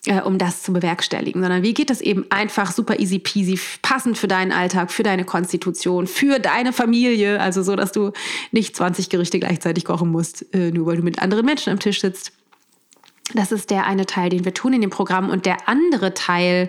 äh, 0.07 0.21
um 0.21 0.39
das 0.39 0.63
zu 0.63 0.73
bewerkstelligen, 0.73 1.41
sondern 1.41 1.63
wie 1.63 1.75
geht 1.75 1.91
das 1.91 2.01
eben 2.01 2.27
einfach 2.31 2.73
super 2.73 2.99
easy 2.99 3.19
peasy, 3.19 3.59
passend 3.83 4.19
für 4.19 4.29
deinen 4.29 4.53
Alltag, 4.53 4.91
für 4.91 5.03
deine 5.03 5.25
Konstitution, 5.25 6.07
für 6.07 6.39
deine 6.39 6.73
Familie, 6.73 7.41
also 7.41 7.63
so, 7.63 7.77
dass 7.77 7.93
du 7.93 8.13
nicht 8.51 8.75
20 8.75 9.11
Gerichte 9.11 9.39
gleichzeitig 9.39 9.85
kochen 9.85 10.11
musst, 10.11 10.53
äh, 10.55 10.71
nur 10.71 10.87
weil 10.87 10.97
du 10.97 11.03
mit 11.03 11.21
anderen 11.21 11.47
Menschen 11.47 11.73
am 11.73 11.79
Tisch 11.79 12.01
sitzt. 12.01 12.33
Das 13.35 13.53
ist 13.53 13.71
der 13.71 13.87
eine 13.87 14.07
Teil, 14.07 14.31
den 14.31 14.45
wir 14.45 14.55
tun 14.55 14.73
in 14.73 14.81
dem 14.81 14.91
Programm. 14.91 15.31
Und 15.31 15.47
der 15.47 15.69
andere 15.69 16.15
Teil 16.15 16.69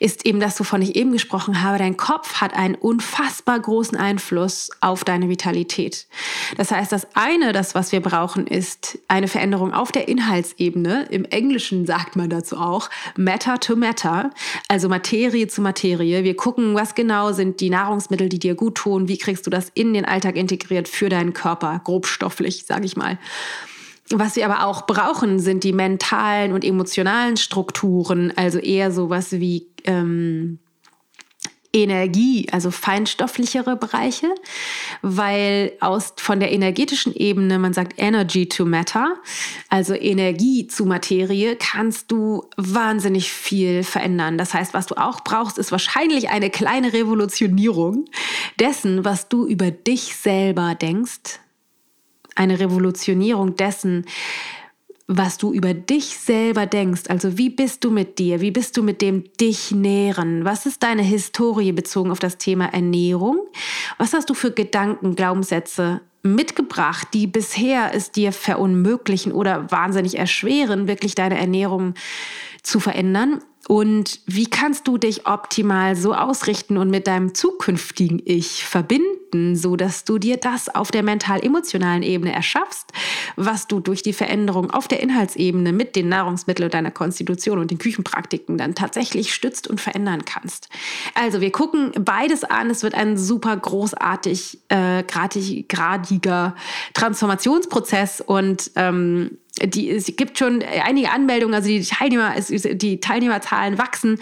ist 0.00 0.26
eben 0.26 0.40
das, 0.40 0.58
wovon 0.58 0.82
ich 0.82 0.96
eben 0.96 1.12
gesprochen 1.12 1.62
habe. 1.62 1.78
Dein 1.78 1.96
Kopf 1.96 2.40
hat 2.40 2.54
einen 2.54 2.74
unfassbar 2.74 3.60
großen 3.60 3.96
Einfluss 3.96 4.70
auf 4.80 5.04
deine 5.04 5.28
Vitalität. 5.28 6.06
Das 6.56 6.70
heißt, 6.70 6.92
das 6.92 7.06
eine, 7.14 7.52
das, 7.52 7.74
was 7.74 7.92
wir 7.92 8.00
brauchen, 8.00 8.46
ist 8.46 8.98
eine 9.08 9.28
Veränderung 9.28 9.72
auf 9.72 9.92
der 9.92 10.08
Inhaltsebene. 10.08 11.06
Im 11.10 11.24
Englischen 11.24 11.86
sagt 11.86 12.16
man 12.16 12.30
dazu 12.30 12.56
auch 12.56 12.90
Matter 13.16 13.60
to 13.60 13.76
Matter, 13.76 14.30
also 14.68 14.88
Materie 14.88 15.46
zu 15.46 15.62
Materie. 15.62 16.24
Wir 16.24 16.36
gucken, 16.36 16.74
was 16.74 16.94
genau 16.94 17.32
sind 17.32 17.60
die 17.60 17.70
Nahrungsmittel, 17.70 18.28
die 18.28 18.38
dir 18.38 18.54
gut 18.54 18.76
tun. 18.76 19.08
Wie 19.08 19.18
kriegst 19.18 19.46
du 19.46 19.50
das 19.50 19.70
in 19.74 19.94
den 19.94 20.04
Alltag 20.04 20.36
integriert 20.36 20.88
für 20.88 21.08
deinen 21.08 21.32
Körper, 21.32 21.80
grobstofflich, 21.84 22.64
sage 22.66 22.86
ich 22.86 22.96
mal. 22.96 23.18
Was 24.10 24.36
wir 24.36 24.44
aber 24.44 24.66
auch 24.66 24.86
brauchen, 24.86 25.38
sind 25.38 25.64
die 25.64 25.72
mentalen 25.72 26.52
und 26.52 26.64
emotionalen 26.64 27.36
Strukturen, 27.36 28.32
also 28.36 28.58
eher 28.58 28.92
sowas 28.92 29.32
wie 29.32 29.68
ähm, 29.84 30.58
Energie, 31.72 32.48
also 32.52 32.70
feinstofflichere 32.70 33.76
Bereiche, 33.76 34.28
weil 35.00 35.72
aus 35.80 36.12
von 36.18 36.38
der 36.38 36.52
energetischen 36.52 37.14
Ebene, 37.14 37.58
man 37.58 37.72
sagt 37.72 37.94
Energy 37.96 38.48
to 38.48 38.66
Matter, 38.66 39.14
also 39.70 39.94
Energie 39.94 40.66
zu 40.66 40.84
Materie, 40.84 41.56
kannst 41.56 42.10
du 42.12 42.44
wahnsinnig 42.56 43.32
viel 43.32 43.84
verändern. 43.84 44.36
Das 44.36 44.52
heißt, 44.52 44.74
was 44.74 44.86
du 44.86 44.96
auch 44.96 45.22
brauchst, 45.24 45.56
ist 45.56 45.72
wahrscheinlich 45.72 46.28
eine 46.28 46.50
kleine 46.50 46.92
Revolutionierung 46.92 48.04
dessen, 48.60 49.04
was 49.04 49.28
du 49.28 49.46
über 49.46 49.70
dich 49.70 50.14
selber 50.16 50.74
denkst, 50.74 51.40
eine 52.34 52.60
Revolutionierung 52.60 53.56
dessen, 53.56 54.04
was 55.06 55.38
du 55.38 55.52
über 55.52 55.74
dich 55.74 56.16
selber 56.18 56.66
denkst. 56.66 57.02
Also 57.08 57.36
wie 57.38 57.50
bist 57.50 57.84
du 57.84 57.90
mit 57.90 58.18
dir? 58.18 58.40
Wie 58.40 58.50
bist 58.50 58.76
du 58.76 58.82
mit 58.82 59.02
dem 59.02 59.24
dich 59.40 59.70
nähren? 59.70 60.44
Was 60.44 60.66
ist 60.66 60.82
deine 60.82 61.02
Historie 61.02 61.72
bezogen 61.72 62.10
auf 62.10 62.18
das 62.18 62.38
Thema 62.38 62.66
Ernährung? 62.66 63.40
Was 63.98 64.14
hast 64.14 64.30
du 64.30 64.34
für 64.34 64.52
Gedanken, 64.52 65.14
Glaubenssätze 65.14 66.00
mitgebracht, 66.22 67.08
die 67.14 67.26
bisher 67.26 67.90
es 67.94 68.12
dir 68.12 68.32
verunmöglichen 68.32 69.32
oder 69.32 69.70
wahnsinnig 69.70 70.18
erschweren, 70.18 70.86
wirklich 70.86 71.14
deine 71.14 71.38
Ernährung 71.38 71.94
zu 72.62 72.80
verändern? 72.80 73.40
Und 73.68 74.20
wie 74.26 74.46
kannst 74.46 74.88
du 74.88 74.98
dich 74.98 75.26
optimal 75.26 75.94
so 75.96 76.14
ausrichten 76.14 76.76
und 76.76 76.90
mit 76.90 77.06
deinem 77.06 77.34
zukünftigen 77.34 78.20
Ich 78.24 78.64
verbinden, 78.64 79.21
so 79.54 79.76
dass 79.76 80.04
du 80.04 80.18
dir 80.18 80.36
das 80.36 80.68
auf 80.68 80.90
der 80.90 81.02
mental-emotionalen 81.02 82.02
Ebene 82.02 82.32
erschaffst, 82.32 82.92
was 83.36 83.66
du 83.66 83.80
durch 83.80 84.02
die 84.02 84.12
Veränderung 84.12 84.70
auf 84.70 84.88
der 84.88 85.00
Inhaltsebene 85.00 85.72
mit 85.72 85.96
den 85.96 86.08
Nahrungsmitteln 86.08 86.66
und 86.66 86.74
deiner 86.74 86.90
Konstitution 86.90 87.58
und 87.58 87.70
den 87.70 87.78
Küchenpraktiken 87.78 88.58
dann 88.58 88.74
tatsächlich 88.74 89.32
stützt 89.32 89.68
und 89.68 89.80
verändern 89.80 90.24
kannst. 90.24 90.68
Also 91.14 91.40
wir 91.40 91.50
gucken 91.50 91.92
beides 91.98 92.44
an. 92.44 92.70
Es 92.70 92.82
wird 92.82 92.94
ein 92.94 93.16
super 93.16 93.56
großartig, 93.56 94.58
äh, 94.68 95.02
gradig, 95.04 95.68
gradiger 95.68 96.54
Transformationsprozess 96.94 98.20
und 98.20 98.70
ähm, 98.76 99.38
die, 99.60 99.90
es 99.90 100.06
gibt 100.16 100.38
schon 100.38 100.62
einige 100.62 101.10
Anmeldungen, 101.10 101.54
also 101.54 101.68
die, 101.68 101.82
Teilnehmer, 101.82 102.34
die 102.40 103.00
Teilnehmerzahlen 103.00 103.78
wachsen. 103.78 104.20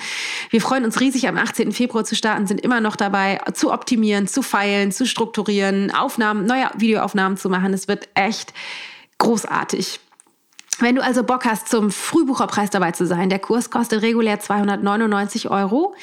Wir 0.51 0.61
freuen 0.61 0.85
uns 0.85 1.01
riesig, 1.01 1.29
am 1.29 1.37
18. 1.37 1.73
Februar 1.73 2.05
zu 2.05 2.17
starten, 2.17 2.47
sind 2.47 2.61
immer 2.61 2.81
noch 2.81 2.97
dabei, 2.97 3.41
zu 3.55 3.73
optimieren, 3.73 4.27
zu 4.27 4.43
feilen, 4.43 4.93
zu 4.93 5.07
strukturieren, 5.07 5.93
Aufnahmen, 5.93 6.47
neue 6.47 6.69
Videoaufnahmen 6.77 7.39
zu 7.39 7.49
machen. 7.49 7.73
Es 7.73 7.87
wird 7.87 8.09
echt 8.15 8.53
großartig. 9.19 10.01
Wenn 10.81 10.95
du 10.95 11.03
also 11.03 11.23
Bock 11.23 11.45
hast, 11.45 11.69
zum 11.69 11.91
Frühbucherpreis 11.91 12.71
dabei 12.71 12.93
zu 12.93 13.07
sein, 13.07 13.29
der 13.29 13.39
Kurs 13.39 13.71
kostet 13.71 14.03
regulär 14.03 14.41
299 14.41 15.51
Euro 15.51 15.95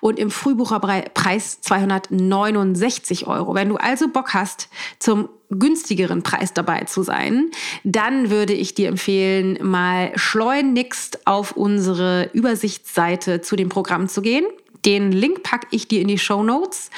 und 0.00 0.18
im 0.18 0.30
Frühbucherpreis 0.30 1.60
269 1.62 3.26
Euro. 3.26 3.54
Wenn 3.54 3.70
du 3.70 3.76
also 3.76 4.08
Bock 4.08 4.34
hast, 4.34 4.68
zum 4.98 5.30
günstigeren 5.48 6.22
Preis 6.22 6.52
dabei 6.52 6.84
zu 6.84 7.02
sein, 7.02 7.50
dann 7.84 8.30
würde 8.30 8.52
ich 8.52 8.74
dir 8.74 8.88
empfehlen, 8.88 9.58
mal 9.62 10.12
schleunigst 10.16 11.26
auf 11.26 11.52
unsere 11.52 12.30
Übersichtsseite 12.32 13.40
zu 13.40 13.56
dem 13.56 13.68
Programm 13.68 14.08
zu 14.08 14.22
gehen. 14.22 14.44
Den 14.86 15.12
Link 15.12 15.42
packe 15.42 15.66
ich 15.70 15.88
dir 15.88 16.00
in 16.00 16.08
die 16.08 16.18
Show 16.18 16.42
Notes 16.42 16.90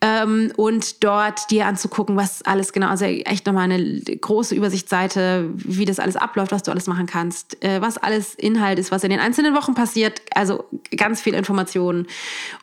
ähm, 0.00 0.52
und 0.56 1.04
dort 1.04 1.50
dir 1.50 1.66
anzugucken, 1.66 2.16
was 2.16 2.42
alles 2.42 2.72
genau, 2.72 2.88
also 2.88 3.04
echt 3.04 3.46
nochmal 3.46 3.70
eine 3.70 4.02
große 4.02 4.54
Übersichtsseite, 4.54 5.48
wie 5.54 5.84
das 5.84 6.00
alles 6.00 6.16
abläuft, 6.16 6.50
was 6.50 6.64
du 6.64 6.72
alles 6.72 6.88
machen 6.88 7.06
kannst, 7.06 7.62
äh, 7.64 7.80
was 7.80 7.96
alles 7.96 8.34
Inhalt 8.34 8.80
ist, 8.80 8.90
was 8.90 9.04
in 9.04 9.10
den 9.10 9.20
einzelnen 9.20 9.54
Wochen 9.54 9.74
passiert. 9.74 10.20
Also 10.34 10.64
ganz 10.96 11.22
viel 11.22 11.34
Informationen, 11.34 12.08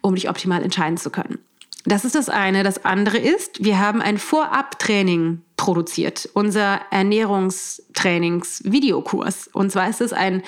um 0.02 0.16
dich 0.16 0.30
optimal 0.30 0.62
entscheiden 0.62 0.98
zu 0.98 1.10
können. 1.10 1.40
Das 1.86 2.04
ist 2.04 2.16
das 2.16 2.28
eine. 2.28 2.64
Das 2.64 2.84
andere 2.84 3.18
ist, 3.18 3.64
wir 3.64 3.80
haben 3.80 4.02
ein 4.02 4.18
Vorabtraining 4.18 5.42
produziert, 5.60 6.28
unser 6.34 6.82
Ernährungstrainings-Videokurs. 6.90 9.50
Und 9.52 9.72
zwar 9.74 9.90
ist 9.90 10.00
es 10.00 10.14
ein 10.14 10.42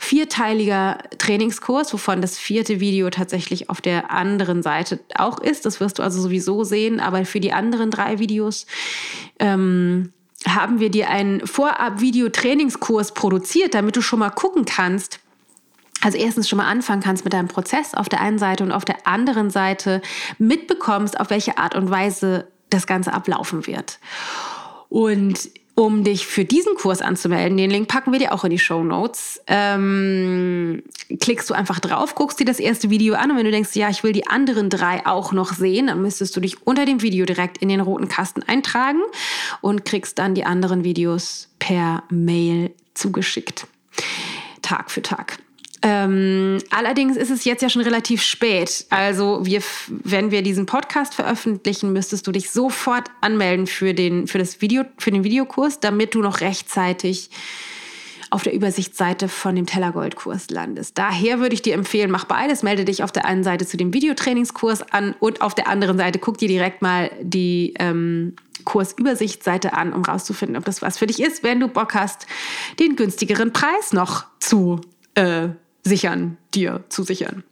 vierteiliger 0.00 0.98
Trainingskurs, 1.18 1.92
wovon 1.92 2.20
das 2.20 2.36
vierte 2.36 2.80
Video 2.80 3.10
tatsächlich 3.10 3.70
auf 3.70 3.80
der 3.80 4.10
anderen 4.10 4.64
Seite 4.64 4.98
auch 5.14 5.38
ist. 5.38 5.66
Das 5.66 5.78
wirst 5.78 6.00
du 6.00 6.02
also 6.02 6.20
sowieso 6.20 6.64
sehen. 6.64 6.98
Aber 6.98 7.24
für 7.24 7.38
die 7.38 7.52
anderen 7.52 7.92
drei 7.92 8.18
Videos 8.18 8.66
ähm, 9.38 10.12
haben 10.44 10.80
wir 10.80 10.90
dir 10.90 11.10
einen 11.10 11.46
Vorab-Video-Trainingskurs 11.46 13.14
produziert, 13.14 13.74
damit 13.74 13.94
du 13.94 14.02
schon 14.02 14.18
mal 14.18 14.30
gucken 14.30 14.64
kannst, 14.64 15.20
also 16.00 16.18
erstens 16.18 16.48
schon 16.48 16.56
mal 16.56 16.66
anfangen 16.66 17.02
kannst 17.02 17.22
mit 17.22 17.34
deinem 17.34 17.46
Prozess 17.46 17.94
auf 17.94 18.08
der 18.08 18.20
einen 18.20 18.40
Seite 18.40 18.64
und 18.64 18.72
auf 18.72 18.84
der 18.84 19.06
anderen 19.06 19.50
Seite 19.50 20.02
mitbekommst, 20.38 21.20
auf 21.20 21.30
welche 21.30 21.56
Art 21.56 21.76
und 21.76 21.88
Weise 21.88 22.48
das 22.70 22.86
Ganze 22.86 23.12
ablaufen 23.12 23.66
wird. 23.66 23.98
Und 24.88 25.50
um 25.74 26.04
dich 26.04 26.26
für 26.26 26.44
diesen 26.44 26.74
Kurs 26.74 27.00
anzumelden, 27.00 27.56
den 27.56 27.70
Link 27.70 27.88
packen 27.88 28.12
wir 28.12 28.18
dir 28.18 28.34
auch 28.34 28.44
in 28.44 28.50
die 28.50 28.58
Show 28.58 28.84
Notes. 28.84 29.40
Ähm, 29.46 30.82
klickst 31.20 31.48
du 31.48 31.54
einfach 31.54 31.80
drauf, 31.80 32.14
guckst 32.14 32.38
dir 32.38 32.44
das 32.44 32.60
erste 32.60 32.90
Video 32.90 33.14
an 33.14 33.30
und 33.30 33.38
wenn 33.38 33.46
du 33.46 33.50
denkst, 33.50 33.74
ja, 33.74 33.88
ich 33.88 34.02
will 34.02 34.12
die 34.12 34.26
anderen 34.26 34.68
drei 34.68 35.06
auch 35.06 35.32
noch 35.32 35.54
sehen, 35.54 35.86
dann 35.86 36.02
müsstest 36.02 36.36
du 36.36 36.40
dich 36.40 36.66
unter 36.66 36.84
dem 36.84 37.02
Video 37.02 37.24
direkt 37.24 37.58
in 37.58 37.68
den 37.68 37.80
roten 37.80 38.08
Kasten 38.08 38.42
eintragen 38.42 39.00
und 39.62 39.84
kriegst 39.84 40.18
dann 40.18 40.34
die 40.34 40.44
anderen 40.44 40.84
Videos 40.84 41.48
per 41.58 42.02
Mail 42.10 42.72
zugeschickt. 42.94 43.66
Tag 44.60 44.90
für 44.90 45.02
Tag. 45.02 45.38
Ähm, 45.82 46.58
allerdings 46.70 47.16
ist 47.16 47.30
es 47.30 47.44
jetzt 47.44 47.62
ja 47.62 47.70
schon 47.70 47.82
relativ 47.82 48.22
spät. 48.22 48.84
Also 48.90 49.46
wir, 49.46 49.62
wenn 49.88 50.30
wir 50.30 50.42
diesen 50.42 50.66
Podcast 50.66 51.14
veröffentlichen, 51.14 51.92
müsstest 51.92 52.26
du 52.26 52.32
dich 52.32 52.50
sofort 52.50 53.10
anmelden 53.22 53.66
für 53.66 53.94
den, 53.94 54.26
für 54.26 54.38
das 54.38 54.60
Video, 54.60 54.84
für 54.98 55.10
den 55.10 55.24
Videokurs, 55.24 55.80
damit 55.80 56.14
du 56.14 56.20
noch 56.20 56.42
rechtzeitig 56.42 57.30
auf 58.30 58.42
der 58.42 58.52
Übersichtsseite 58.52 59.28
von 59.28 59.56
dem 59.56 59.66
Tellergold-Kurs 59.66 60.50
landest. 60.50 60.96
Daher 60.98 61.40
würde 61.40 61.54
ich 61.54 61.62
dir 61.62 61.74
empfehlen, 61.74 62.10
mach 62.10 62.26
beides. 62.26 62.62
Melde 62.62 62.84
dich 62.84 63.02
auf 63.02 63.10
der 63.10 63.24
einen 63.24 63.42
Seite 63.42 63.66
zu 63.66 63.76
dem 63.76 63.92
Videotrainingskurs 63.92 64.82
an 64.92 65.14
und 65.18 65.42
auf 65.42 65.54
der 65.54 65.66
anderen 65.66 65.98
Seite 65.98 66.18
guck 66.18 66.38
dir 66.38 66.48
direkt 66.48 66.80
mal 66.80 67.10
die 67.22 67.74
ähm, 67.78 68.36
Kursübersichtsseite 68.64 69.72
an, 69.72 69.92
um 69.92 70.04
rauszufinden, 70.04 70.56
ob 70.56 70.64
das 70.64 70.82
was 70.82 70.98
für 70.98 71.06
dich 71.06 71.20
ist, 71.20 71.42
wenn 71.42 71.58
du 71.58 71.68
Bock 71.68 71.94
hast, 71.94 72.26
den 72.78 72.94
günstigeren 72.94 73.52
Preis 73.52 73.92
noch 73.92 74.26
zu 74.38 74.80
äh, 75.14 75.48
sichern, 75.82 76.38
dir 76.54 76.84
zu 76.88 77.02
sichern. 77.02 77.44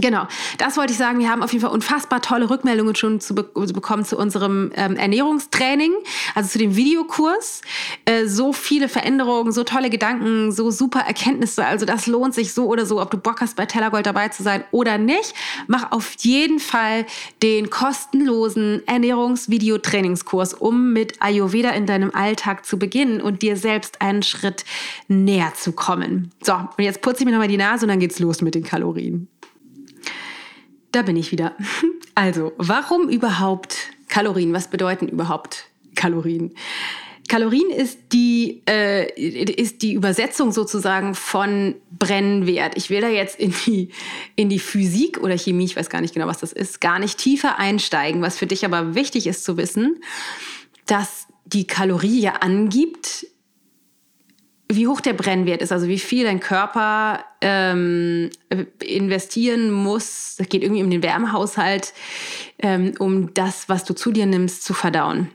Genau, 0.00 0.28
das 0.58 0.76
wollte 0.76 0.92
ich 0.92 0.98
sagen. 0.98 1.18
Wir 1.18 1.28
haben 1.28 1.42
auf 1.42 1.52
jeden 1.52 1.62
Fall 1.62 1.74
unfassbar 1.74 2.22
tolle 2.22 2.48
Rückmeldungen 2.48 2.94
schon 2.94 3.20
zu, 3.20 3.34
be 3.34 3.42
bekommen 3.42 4.04
zu 4.04 4.16
unserem 4.16 4.70
ähm, 4.76 4.96
Ernährungstraining, 4.96 5.92
also 6.36 6.50
zu 6.50 6.58
dem 6.58 6.76
Videokurs. 6.76 7.62
Äh, 8.04 8.26
so 8.26 8.52
viele 8.52 8.88
Veränderungen, 8.88 9.50
so 9.50 9.64
tolle 9.64 9.90
Gedanken, 9.90 10.52
so 10.52 10.70
super 10.70 11.00
Erkenntnisse. 11.00 11.66
Also 11.66 11.84
das 11.84 12.06
lohnt 12.06 12.34
sich 12.34 12.54
so 12.54 12.66
oder 12.66 12.86
so, 12.86 13.00
ob 13.00 13.10
du 13.10 13.16
Bock 13.16 13.40
hast, 13.40 13.56
bei 13.56 13.66
Tellergold 13.66 14.06
dabei 14.06 14.28
zu 14.28 14.44
sein 14.44 14.62
oder 14.70 14.98
nicht. 14.98 15.34
Mach 15.66 15.90
auf 15.90 16.12
jeden 16.20 16.60
Fall 16.60 17.04
den 17.42 17.68
kostenlosen 17.70 18.86
Ernährungsvideotrainingskurs, 18.86 20.54
um 20.54 20.92
mit 20.92 21.20
Ayurveda 21.20 21.70
in 21.70 21.86
deinem 21.86 22.14
Alltag 22.14 22.64
zu 22.64 22.78
beginnen 22.78 23.20
und 23.20 23.42
dir 23.42 23.56
selbst 23.56 24.00
einen 24.00 24.22
Schritt 24.22 24.64
näher 25.08 25.54
zu 25.56 25.72
kommen. 25.72 26.30
So, 26.42 26.54
und 26.54 26.84
jetzt 26.84 27.02
putze 27.02 27.20
ich 27.20 27.24
mir 27.24 27.32
nochmal 27.32 27.48
die 27.48 27.56
Nase 27.56 27.84
und 27.84 27.88
dann 27.88 28.00
geht's 28.00 28.20
los 28.20 28.42
mit 28.42 28.54
den 28.54 28.62
Kalorien. 28.62 29.28
Da 30.92 31.02
bin 31.02 31.16
ich 31.16 31.32
wieder. 31.32 31.56
Also, 32.14 32.52
warum 32.56 33.08
überhaupt 33.08 33.90
Kalorien? 34.08 34.52
Was 34.52 34.70
bedeuten 34.70 35.06
überhaupt 35.06 35.66
Kalorien? 35.94 36.52
Kalorien 37.28 37.70
ist 37.70 37.98
die, 38.12 38.62
äh, 38.68 39.08
ist 39.14 39.82
die 39.82 39.92
Übersetzung 39.92 40.50
sozusagen 40.50 41.14
von 41.14 41.76
Brennwert. 41.96 42.76
Ich 42.76 42.90
will 42.90 43.02
da 43.02 43.08
jetzt 43.08 43.38
in 43.38 43.54
die, 43.66 43.90
in 44.34 44.48
die 44.48 44.58
Physik 44.58 45.22
oder 45.22 45.38
Chemie, 45.38 45.66
ich 45.66 45.76
weiß 45.76 45.90
gar 45.90 46.00
nicht 46.00 46.14
genau, 46.14 46.26
was 46.26 46.38
das 46.38 46.52
ist, 46.52 46.80
gar 46.80 46.98
nicht 46.98 47.18
tiefer 47.18 47.58
einsteigen. 47.58 48.20
Was 48.20 48.38
für 48.38 48.46
dich 48.46 48.64
aber 48.64 48.96
wichtig 48.96 49.28
ist 49.28 49.44
zu 49.44 49.56
wissen, 49.56 50.02
dass 50.86 51.28
die 51.44 51.66
Kalorie 51.66 52.20
ja 52.20 52.32
angibt, 52.40 53.26
wie 54.70 54.86
hoch 54.86 55.00
der 55.00 55.14
Brennwert 55.14 55.62
ist, 55.62 55.72
also 55.72 55.88
wie 55.88 55.98
viel 55.98 56.24
dein 56.24 56.40
Körper 56.40 57.24
ähm, 57.40 58.30
investieren 58.82 59.70
muss, 59.70 60.36
das 60.36 60.48
geht 60.48 60.62
irgendwie 60.62 60.82
um 60.82 60.90
den 60.90 61.02
Wärmehaushalt, 61.02 61.94
ähm, 62.58 62.92
um 62.98 63.32
das, 63.32 63.68
was 63.68 63.84
du 63.84 63.94
zu 63.94 64.12
dir 64.12 64.26
nimmst, 64.26 64.64
zu 64.64 64.74
verdauen. 64.74 65.30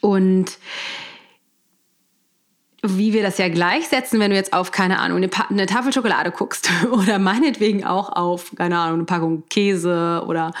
Und 0.00 0.58
wie 2.82 3.12
wir 3.12 3.22
das 3.22 3.38
ja 3.38 3.48
gleichsetzen, 3.48 4.20
wenn 4.20 4.30
du 4.30 4.36
jetzt 4.36 4.52
auf, 4.52 4.70
keine 4.70 5.00
Ahnung, 5.00 5.18
eine, 5.18 5.28
eine, 5.50 5.66
Tafel 5.66 5.92
Schokolade 5.92 6.30
guckst 6.30 6.70
oder 6.92 7.18
meinetwegen 7.18 7.84
auch 7.84 8.10
auf, 8.10 8.52
keine 8.56 8.78
Ahnung, 8.78 8.98
eine 8.98 9.04
Packung 9.04 9.42
Käse 9.48 10.22
oder 10.26 10.52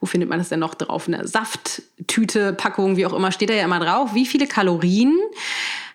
wo 0.00 0.06
findet 0.06 0.28
man 0.28 0.38
das 0.38 0.48
denn 0.48 0.60
noch 0.60 0.74
drauf? 0.74 1.08
Eine 1.08 1.26
Safttüte, 1.26 2.52
Packung, 2.52 2.96
wie 2.96 3.06
auch 3.06 3.12
immer, 3.12 3.32
steht 3.32 3.50
da 3.50 3.54
ja 3.54 3.64
immer 3.64 3.80
drauf. 3.80 4.14
Wie 4.14 4.26
viele 4.26 4.46
Kalorien 4.46 5.18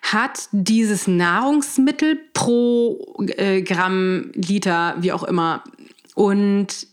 hat 0.02 0.48
dieses 0.52 1.06
Nahrungsmittel 1.06 2.18
pro 2.34 3.16
äh, 3.36 3.62
Gramm, 3.62 4.30
Liter, 4.34 4.96
wie 4.98 5.12
auch 5.12 5.24
immer. 5.24 5.64
Und 6.14 6.86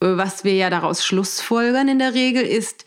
äh, 0.00 0.16
was 0.16 0.44
wir 0.44 0.54
ja 0.54 0.68
daraus 0.68 1.04
schlussfolgern 1.04 1.88
in 1.88 1.98
der 1.98 2.12
Regel 2.12 2.42
ist, 2.42 2.84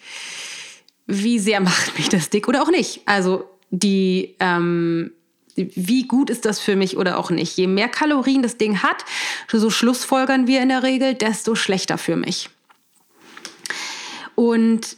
wie 1.08 1.40
sehr 1.40 1.60
macht 1.62 1.98
mich 1.98 2.10
das 2.10 2.30
dick 2.30 2.48
oder 2.48 2.62
auch 2.62 2.72
nicht. 2.72 3.02
Also 3.06 3.46
die, 3.72 4.36
ähm, 4.40 5.12
wie 5.56 6.08
gut 6.08 6.30
ist 6.30 6.46
das 6.46 6.60
für 6.60 6.76
mich 6.76 6.98
oder 6.98 7.18
auch 7.18 7.32
nicht. 7.32 7.58
Je 7.58 7.68
mehr 7.68 7.90
Kalorien 7.90 8.44
das 8.44 8.58
Ding 8.58 8.84
hat, 8.84 9.04
so 9.52 9.70
schlussfolgern 9.72 10.46
wir 10.46 10.62
in 10.62 10.70
der 10.70 10.84
Regel, 10.84 11.16
desto 11.16 11.56
schlechter 11.56 11.98
für 11.98 12.16
mich. 12.16 12.50
Und 14.42 14.98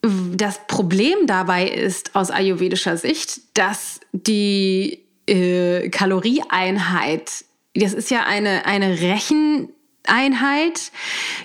das 0.00 0.68
Problem 0.68 1.26
dabei 1.26 1.68
ist 1.68 2.14
aus 2.14 2.30
ayurvedischer 2.30 2.96
Sicht, 2.96 3.40
dass 3.54 3.98
die 4.12 5.04
äh, 5.26 5.88
Kalorieeinheit, 5.88 7.44
das 7.74 7.92
ist 7.92 8.08
ja 8.08 8.22
eine, 8.22 8.64
eine 8.64 9.00
Recheneinheit, 9.00 10.92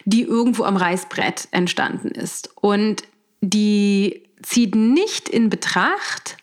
die 0.05 0.21
irgendwo 0.21 0.63
am 0.63 0.77
Reißbrett 0.77 1.47
entstanden 1.49 2.09
ist. 2.09 2.51
Und 2.55 3.01
die 3.41 4.21
zieht 4.43 4.75
nicht 4.75 5.27
in 5.27 5.49
Betracht, 5.49 6.37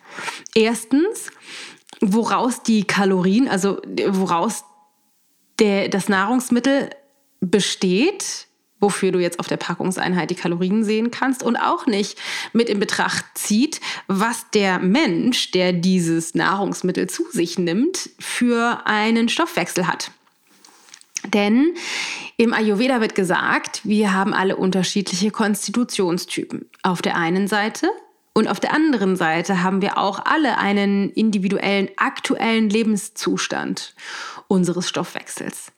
erstens, 0.56 1.30
woraus 2.00 2.64
die 2.64 2.82
Kalorien, 2.82 3.46
also 3.46 3.80
woraus 4.08 4.64
der, 5.60 5.88
das 5.88 6.08
Nahrungsmittel 6.08 6.90
besteht, 7.38 8.47
wofür 8.80 9.12
du 9.12 9.18
jetzt 9.18 9.40
auf 9.40 9.46
der 9.46 9.56
Packungseinheit 9.56 10.30
die 10.30 10.34
Kalorien 10.34 10.84
sehen 10.84 11.10
kannst 11.10 11.42
und 11.42 11.56
auch 11.56 11.86
nicht 11.86 12.18
mit 12.52 12.68
in 12.68 12.80
Betracht 12.80 13.24
zieht, 13.34 13.80
was 14.06 14.46
der 14.52 14.78
Mensch, 14.78 15.50
der 15.50 15.72
dieses 15.72 16.34
Nahrungsmittel 16.34 17.08
zu 17.08 17.24
sich 17.30 17.58
nimmt, 17.58 18.10
für 18.18 18.82
einen 18.84 19.28
Stoffwechsel 19.28 19.86
hat. 19.86 20.10
Denn 21.32 21.74
im 22.36 22.54
Ayurveda 22.54 23.00
wird 23.00 23.14
gesagt, 23.14 23.80
wir 23.84 24.12
haben 24.12 24.32
alle 24.32 24.56
unterschiedliche 24.56 25.30
Konstitutionstypen. 25.30 26.66
Auf 26.82 27.02
der 27.02 27.16
einen 27.16 27.48
Seite 27.48 27.90
und 28.34 28.46
auf 28.46 28.60
der 28.60 28.72
anderen 28.72 29.16
Seite 29.16 29.64
haben 29.64 29.82
wir 29.82 29.98
auch 29.98 30.24
alle 30.24 30.58
einen 30.58 31.10
individuellen 31.10 31.88
aktuellen 31.96 32.70
Lebenszustand 32.70 33.94
unseres 34.46 34.88
Stoffwechsels. 34.88 35.72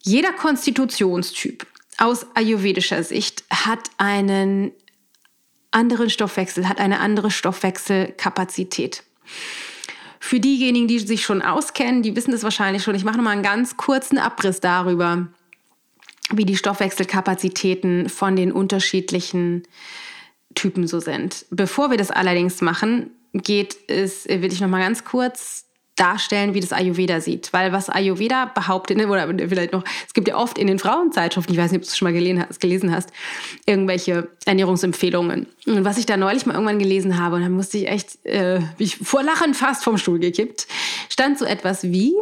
Jeder 0.00 0.32
Konstitutionstyp 0.32 1.66
aus 2.02 2.26
ayurvedischer 2.34 3.04
Sicht 3.04 3.44
hat 3.48 3.90
einen 3.96 4.72
anderen 5.70 6.10
Stoffwechsel, 6.10 6.68
hat 6.68 6.80
eine 6.80 6.98
andere 6.98 7.30
Stoffwechselkapazität. 7.30 9.04
Für 10.18 10.40
diejenigen, 10.40 10.88
die 10.88 10.98
sich 10.98 11.22
schon 11.22 11.42
auskennen, 11.42 12.02
die 12.02 12.16
wissen 12.16 12.32
das 12.32 12.42
wahrscheinlich 12.42 12.82
schon. 12.82 12.96
Ich 12.96 13.04
mache 13.04 13.16
nochmal 13.16 13.34
einen 13.34 13.44
ganz 13.44 13.76
kurzen 13.76 14.18
Abriss 14.18 14.58
darüber, 14.58 15.28
wie 16.30 16.44
die 16.44 16.56
Stoffwechselkapazitäten 16.56 18.08
von 18.08 18.34
den 18.34 18.50
unterschiedlichen 18.50 19.62
Typen 20.56 20.88
so 20.88 20.98
sind. 20.98 21.46
Bevor 21.50 21.90
wir 21.90 21.98
das 21.98 22.10
allerdings 22.10 22.60
machen, 22.62 23.10
geht 23.32 23.76
es, 23.86 24.26
will 24.26 24.52
ich 24.52 24.60
nochmal 24.60 24.82
ganz 24.82 25.04
kurz 25.04 25.61
darstellen, 26.02 26.52
wie 26.54 26.60
das 26.60 26.72
Ayurveda 26.72 27.20
sieht. 27.20 27.52
Weil 27.52 27.72
was 27.72 27.88
Ayurveda 27.88 28.46
behauptet, 28.46 28.96
ne, 28.96 29.06
oder 29.06 29.28
vielleicht 29.48 29.72
noch, 29.72 29.84
es 30.06 30.12
gibt 30.12 30.26
ja 30.26 30.36
oft 30.36 30.58
in 30.58 30.66
den 30.66 30.80
Frauenzeitschriften, 30.80 31.54
ich 31.54 31.60
weiß 31.60 31.70
nicht, 31.70 31.78
ob 31.80 31.84
du 31.84 31.88
es 31.88 31.96
schon 31.96 32.06
mal 32.06 32.12
gelesen 32.12 32.94
hast, 32.94 33.10
irgendwelche 33.66 34.28
Ernährungsempfehlungen. 34.44 35.46
Und 35.66 35.84
was 35.84 35.98
ich 35.98 36.06
da 36.06 36.16
neulich 36.16 36.44
mal 36.44 36.54
irgendwann 36.54 36.80
gelesen 36.80 37.20
habe, 37.20 37.36
und 37.36 37.42
dann 37.42 37.52
musste 37.52 37.78
ich 37.78 37.88
echt, 37.88 38.26
äh, 38.26 38.60
ich 38.78 38.96
vor 38.96 39.22
Lachen 39.22 39.54
fast 39.54 39.84
vom 39.84 39.96
Stuhl 39.96 40.18
gekippt, 40.18 40.66
stand 41.08 41.38
so 41.38 41.44
etwas 41.44 41.84
wie, 41.84 42.14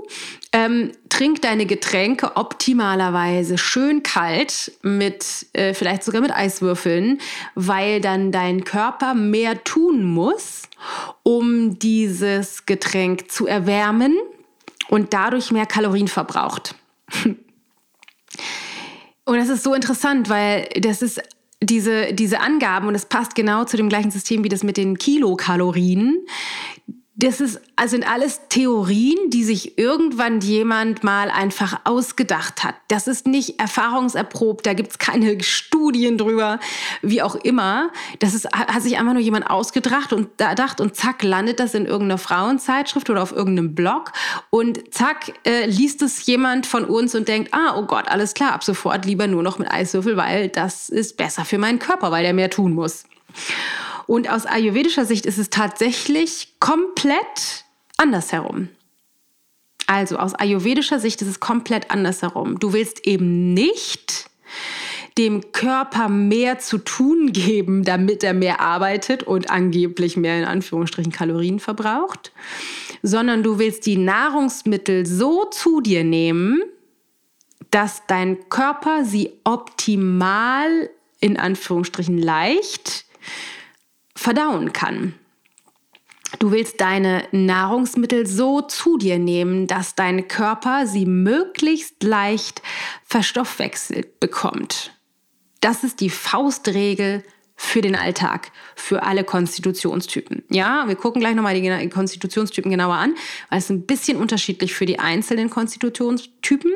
ähm, 0.53 0.93
trink 1.09 1.41
deine 1.43 1.65
Getränke 1.65 2.37
optimalerweise 2.37 3.57
schön 3.57 4.03
kalt 4.03 4.73
mit, 4.83 5.47
äh, 5.55 5.75
vielleicht 5.75 6.05
sogar 6.05 6.21
mit 6.21 6.33
Eiswürfeln, 6.33 7.21
weil 7.55 8.01
dann 8.01 8.33
dein 8.33 8.65
Körper 8.65 9.15
mehr 9.15 9.65
tun 9.65 10.05
muss, 10.05 10.60
um 11.23 11.79
dieses 11.79 12.67
Getränk 12.67 13.31
zu 13.31 13.47
erwärmen 13.47 14.17
und 14.89 15.13
dadurch 15.13 15.51
mehr 15.51 15.67
Kalorien 15.67 16.09
verbraucht. 16.09 16.75
Und 19.27 19.37
das 19.37 19.49
ist 19.49 19.63
so 19.63 19.75
interessant, 19.75 20.29
weil 20.29 20.69
das 20.81 21.03
ist 21.03 21.21
diese, 21.63 22.13
diese 22.13 22.41
Angaben, 22.41 22.89
und 22.89 22.97
es 22.97 23.07
passt 23.07 23.37
genau 23.37 23.65
zu 23.65 23.77
dem 23.77 23.89
gleichen 23.89 24.11
System 24.11 24.43
wie 24.43 24.49
das 24.49 24.65
mit 24.65 24.77
den 24.77 24.99
Kilokalorien, 24.99 26.27
das 27.21 27.41
ist, 27.41 27.61
also 27.77 27.91
sind 27.91 28.11
alles 28.11 28.41
Theorien, 28.49 29.31
die 29.31 29.45
sich 29.45 29.79
irgendwann 29.79 30.41
jemand 30.41 31.05
mal 31.05 31.31
einfach 31.31 31.81
ausgedacht 31.85 32.65
hat. 32.65 32.75
Das 32.89 33.07
ist 33.07 33.27
nicht 33.27 33.61
erfahrungserprobt, 33.61 34.65
da 34.67 34.75
gibt 34.75 34.91
es 34.93 34.99
keine 34.99 35.43
Studien 35.43 36.19
drüber, 36.19 36.59
wie 37.03 37.23
auch 37.23 37.35
immer. 37.35 37.91
Das 38.19 38.35
ist, 38.35 38.51
hat 38.53 38.83
sich 38.83 38.99
einfach 38.99 39.13
nur 39.13 39.23
jemand 39.23 39.51
ausgedacht 39.51 40.13
und 40.13 40.39
gedacht 40.39 40.81
und 40.81 40.97
zack, 40.97 41.23
landet 41.23 41.61
das 41.61 41.75
in 41.75 41.87
irgendeiner 41.87 42.19
Frauenzeitschrift 42.19 43.11
oder 43.11 43.23
auf 43.23 43.33
irgendeinem 43.33 43.75
Blog 43.75 44.13
und 44.49 44.95
zack, 44.95 45.33
äh, 45.47 45.67
liest 45.67 46.03
es 46.03 46.25
jemand 46.27 46.67
von 46.67 46.85
uns 46.85 47.15
und 47.15 47.29
denkt, 47.29 47.53
ah, 47.53 47.77
oh 47.77 47.83
Gott, 47.83 48.09
alles 48.09 48.35
klar, 48.35 48.53
ab 48.53 48.65
sofort 48.65 49.05
lieber 49.05 49.27
nur 49.27 49.43
noch 49.43 49.59
mit 49.59 49.71
Eiswürfel, 49.71 50.17
weil 50.17 50.49
das 50.49 50.89
ist 50.89 51.17
besser 51.17 51.45
für 51.45 51.59
meinen 51.59 51.79
Körper, 51.79 52.11
weil 52.11 52.23
der 52.23 52.33
mehr 52.33 52.51
tun 52.51 52.75
muss. 52.75 53.05
Und 54.11 54.29
aus 54.29 54.45
ayurvedischer 54.45 55.05
Sicht 55.05 55.25
ist 55.25 55.39
es 55.39 55.51
tatsächlich 55.51 56.55
komplett 56.59 57.65
andersherum. 57.97 58.69
Also 59.87 60.17
aus 60.17 60.35
ayurvedischer 60.35 60.99
Sicht 60.99 61.23
ist 61.23 61.29
es 61.29 61.39
komplett 61.39 61.93
andersherum. 61.93 62.59
Du 62.59 62.73
willst 62.73 63.07
eben 63.07 63.55
nicht 63.55 64.29
dem 65.17 65.53
Körper 65.53 66.09
mehr 66.09 66.59
zu 66.59 66.79
tun 66.79 67.31
geben, 67.31 67.85
damit 67.85 68.25
er 68.25 68.35
mehr 68.35 68.59
arbeitet 68.61 69.23
und 69.23 69.49
angeblich 69.49 70.17
mehr 70.17 70.41
in 70.41 70.45
Anführungsstrichen 70.45 71.13
Kalorien 71.13 71.61
verbraucht, 71.61 72.33
sondern 73.05 73.45
du 73.45 73.61
willst 73.61 73.87
die 73.87 73.97
Nahrungsmittel 73.97 75.07
so 75.07 75.45
zu 75.45 75.81
dir 75.81 76.03
nehmen, 76.03 76.61
dass 77.71 78.03
dein 78.09 78.49
Körper 78.49 79.05
sie 79.05 79.31
optimal 79.45 80.91
in 81.21 81.37
Anführungsstrichen 81.37 82.19
leicht 82.19 83.05
verdauen 84.21 84.75
kann. 84.75 85.15
Du 86.41 86.53
willst 86.53 86.81
deine 86.81 87.27
Nahrungsmittel 87.33 88.27
so 88.27 88.61
zu 88.61 88.99
dir 88.99 89.19
nehmen, 89.19 89.67
dass 89.67 89.95
dein 89.95 90.29
Körper 90.29 90.87
sie 90.87 91.07
möglichst 91.07 92.03
leicht 92.03 92.61
verstoffwechselt 93.05 94.21
bekommt. 94.21 94.93
Das 95.61 95.85
ist 95.85 96.01
die 96.01 96.11
Faustregel 96.11 97.25
für 97.57 97.81
den 97.81 97.97
Alltag, 97.97 98.53
für 98.77 99.03
alle 99.05 99.25
Konstitutionstypen. 99.25 100.45
Ja, 100.51 100.87
wir 100.87 100.97
gucken 100.97 101.21
gleich 101.21 101.35
nochmal 101.35 101.59
die 101.59 101.89
Konstitutionstypen 101.89 102.71
genauer 102.71 102.97
an, 102.97 103.15
weil 103.49 103.59
es 103.59 103.71
ein 103.71 103.87
bisschen 103.87 104.19
unterschiedlich 104.19 104.75
für 104.75 104.87
die 104.87 104.99
einzelnen 104.99 105.49
Konstitutionstypen. 105.49 106.73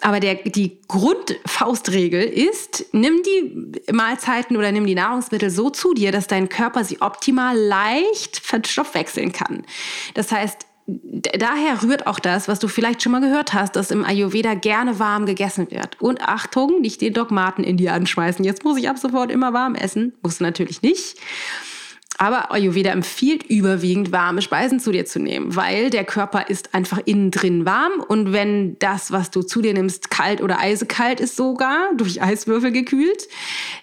Aber 0.00 0.20
der, 0.20 0.36
die 0.36 0.80
Grundfaustregel 0.86 2.22
ist, 2.22 2.86
nimm 2.92 3.20
die 3.24 3.92
Mahlzeiten 3.92 4.56
oder 4.56 4.70
nimm 4.70 4.86
die 4.86 4.94
Nahrungsmittel 4.94 5.50
so 5.50 5.70
zu 5.70 5.92
dir, 5.92 6.12
dass 6.12 6.28
dein 6.28 6.48
Körper 6.48 6.84
sie 6.84 7.00
optimal 7.00 7.56
leicht 7.56 8.38
verstoffwechseln 8.38 9.32
kann. 9.32 9.64
Das 10.14 10.30
heißt, 10.30 10.66
daher 10.86 11.82
rührt 11.82 12.06
auch 12.06 12.20
das, 12.20 12.46
was 12.48 12.60
du 12.60 12.68
vielleicht 12.68 13.02
schon 13.02 13.12
mal 13.12 13.20
gehört 13.20 13.52
hast, 13.52 13.76
dass 13.76 13.90
im 13.90 14.04
Ayurveda 14.04 14.54
gerne 14.54 14.98
warm 14.98 15.26
gegessen 15.26 15.70
wird. 15.70 16.00
Und 16.00 16.22
Achtung, 16.22 16.80
nicht 16.80 17.00
den 17.00 17.12
Dogmaten 17.12 17.64
in 17.64 17.76
dir 17.76 17.92
anschmeißen. 17.92 18.44
Jetzt 18.44 18.64
muss 18.64 18.78
ich 18.78 18.88
ab 18.88 18.98
sofort 18.98 19.30
immer 19.32 19.52
warm 19.52 19.74
essen. 19.74 20.14
Muss 20.22 20.40
natürlich 20.40 20.80
nicht. 20.80 21.16
Aber 22.20 22.50
Ayurveda 22.50 22.90
empfiehlt 22.90 23.44
überwiegend 23.44 24.10
warme 24.10 24.42
Speisen 24.42 24.80
zu 24.80 24.90
dir 24.90 25.06
zu 25.06 25.20
nehmen, 25.20 25.54
weil 25.54 25.88
der 25.88 26.04
Körper 26.04 26.50
ist 26.50 26.74
einfach 26.74 26.98
innen 27.04 27.30
drin 27.30 27.64
warm 27.64 28.00
und 28.08 28.32
wenn 28.32 28.76
das, 28.80 29.12
was 29.12 29.30
du 29.30 29.42
zu 29.42 29.62
dir 29.62 29.72
nimmst, 29.72 30.10
kalt 30.10 30.42
oder 30.42 30.58
eisekalt 30.58 31.20
ist 31.20 31.36
sogar, 31.36 31.94
durch 31.96 32.20
Eiswürfel 32.20 32.72
gekühlt, 32.72 33.28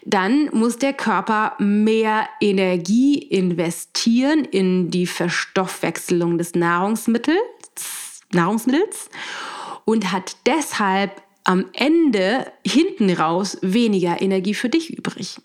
dann 0.03 0.49
muss 0.51 0.77
der 0.77 0.91
Körper 0.91 1.53
mehr 1.59 2.27
Energie 2.41 3.17
investieren 3.17 4.43
in 4.43 4.91
die 4.91 5.07
Verstoffwechselung 5.07 6.37
des 6.37 6.55
Nahrungsmittels, 6.55 7.39
Nahrungsmittels 8.33 9.09
und 9.85 10.11
hat 10.11 10.35
deshalb 10.45 11.21
am 11.45 11.65
Ende 11.71 12.51
hinten 12.67 13.11
raus 13.11 13.57
weniger 13.61 14.21
Energie 14.21 14.55
für 14.55 14.67
dich 14.67 14.97
übrig. 14.97 15.37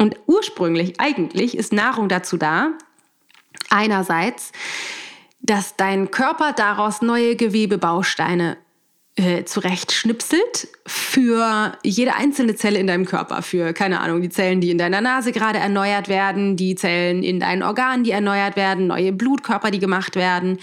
Und 0.00 0.16
ursprünglich, 0.26 0.98
eigentlich, 0.98 1.54
ist 1.54 1.74
Nahrung 1.74 2.08
dazu 2.08 2.38
da, 2.38 2.72
einerseits, 3.68 4.50
dass 5.42 5.76
dein 5.76 6.10
Körper 6.10 6.54
daraus 6.54 7.02
neue 7.02 7.36
Gewebebausteine 7.36 8.56
äh, 9.16 9.44
zurechtschnipselt 9.44 10.68
für 10.86 11.76
jede 11.82 12.14
einzelne 12.14 12.54
Zelle 12.56 12.78
in 12.78 12.86
deinem 12.86 13.04
Körper. 13.04 13.42
Für, 13.42 13.74
keine 13.74 14.00
Ahnung, 14.00 14.22
die 14.22 14.30
Zellen, 14.30 14.62
die 14.62 14.70
in 14.70 14.78
deiner 14.78 15.02
Nase 15.02 15.32
gerade 15.32 15.58
erneuert 15.58 16.08
werden, 16.08 16.56
die 16.56 16.76
Zellen 16.76 17.22
in 17.22 17.38
deinen 17.38 17.62
Organen, 17.62 18.02
die 18.02 18.12
erneuert 18.12 18.56
werden, 18.56 18.86
neue 18.86 19.12
Blutkörper, 19.12 19.70
die 19.70 19.80
gemacht 19.80 20.16
werden. 20.16 20.58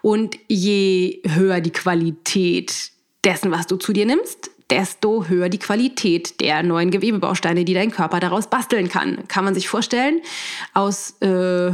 Und 0.00 0.38
je 0.48 1.20
höher 1.26 1.60
die 1.60 1.72
Qualität 1.72 2.90
dessen, 3.22 3.50
was 3.50 3.66
du 3.66 3.76
zu 3.76 3.92
dir 3.92 4.06
nimmst, 4.06 4.50
desto 4.70 5.26
höher 5.26 5.48
die 5.48 5.58
Qualität 5.58 6.40
der 6.40 6.62
neuen 6.62 6.90
Gewebebausteine, 6.90 7.64
die 7.64 7.74
dein 7.74 7.90
Körper 7.90 8.20
daraus 8.20 8.48
basteln 8.48 8.88
kann. 8.88 9.26
Kann 9.28 9.44
man 9.44 9.54
sich 9.54 9.68
vorstellen, 9.68 10.20
aus 10.74 11.16
äh, 11.20 11.72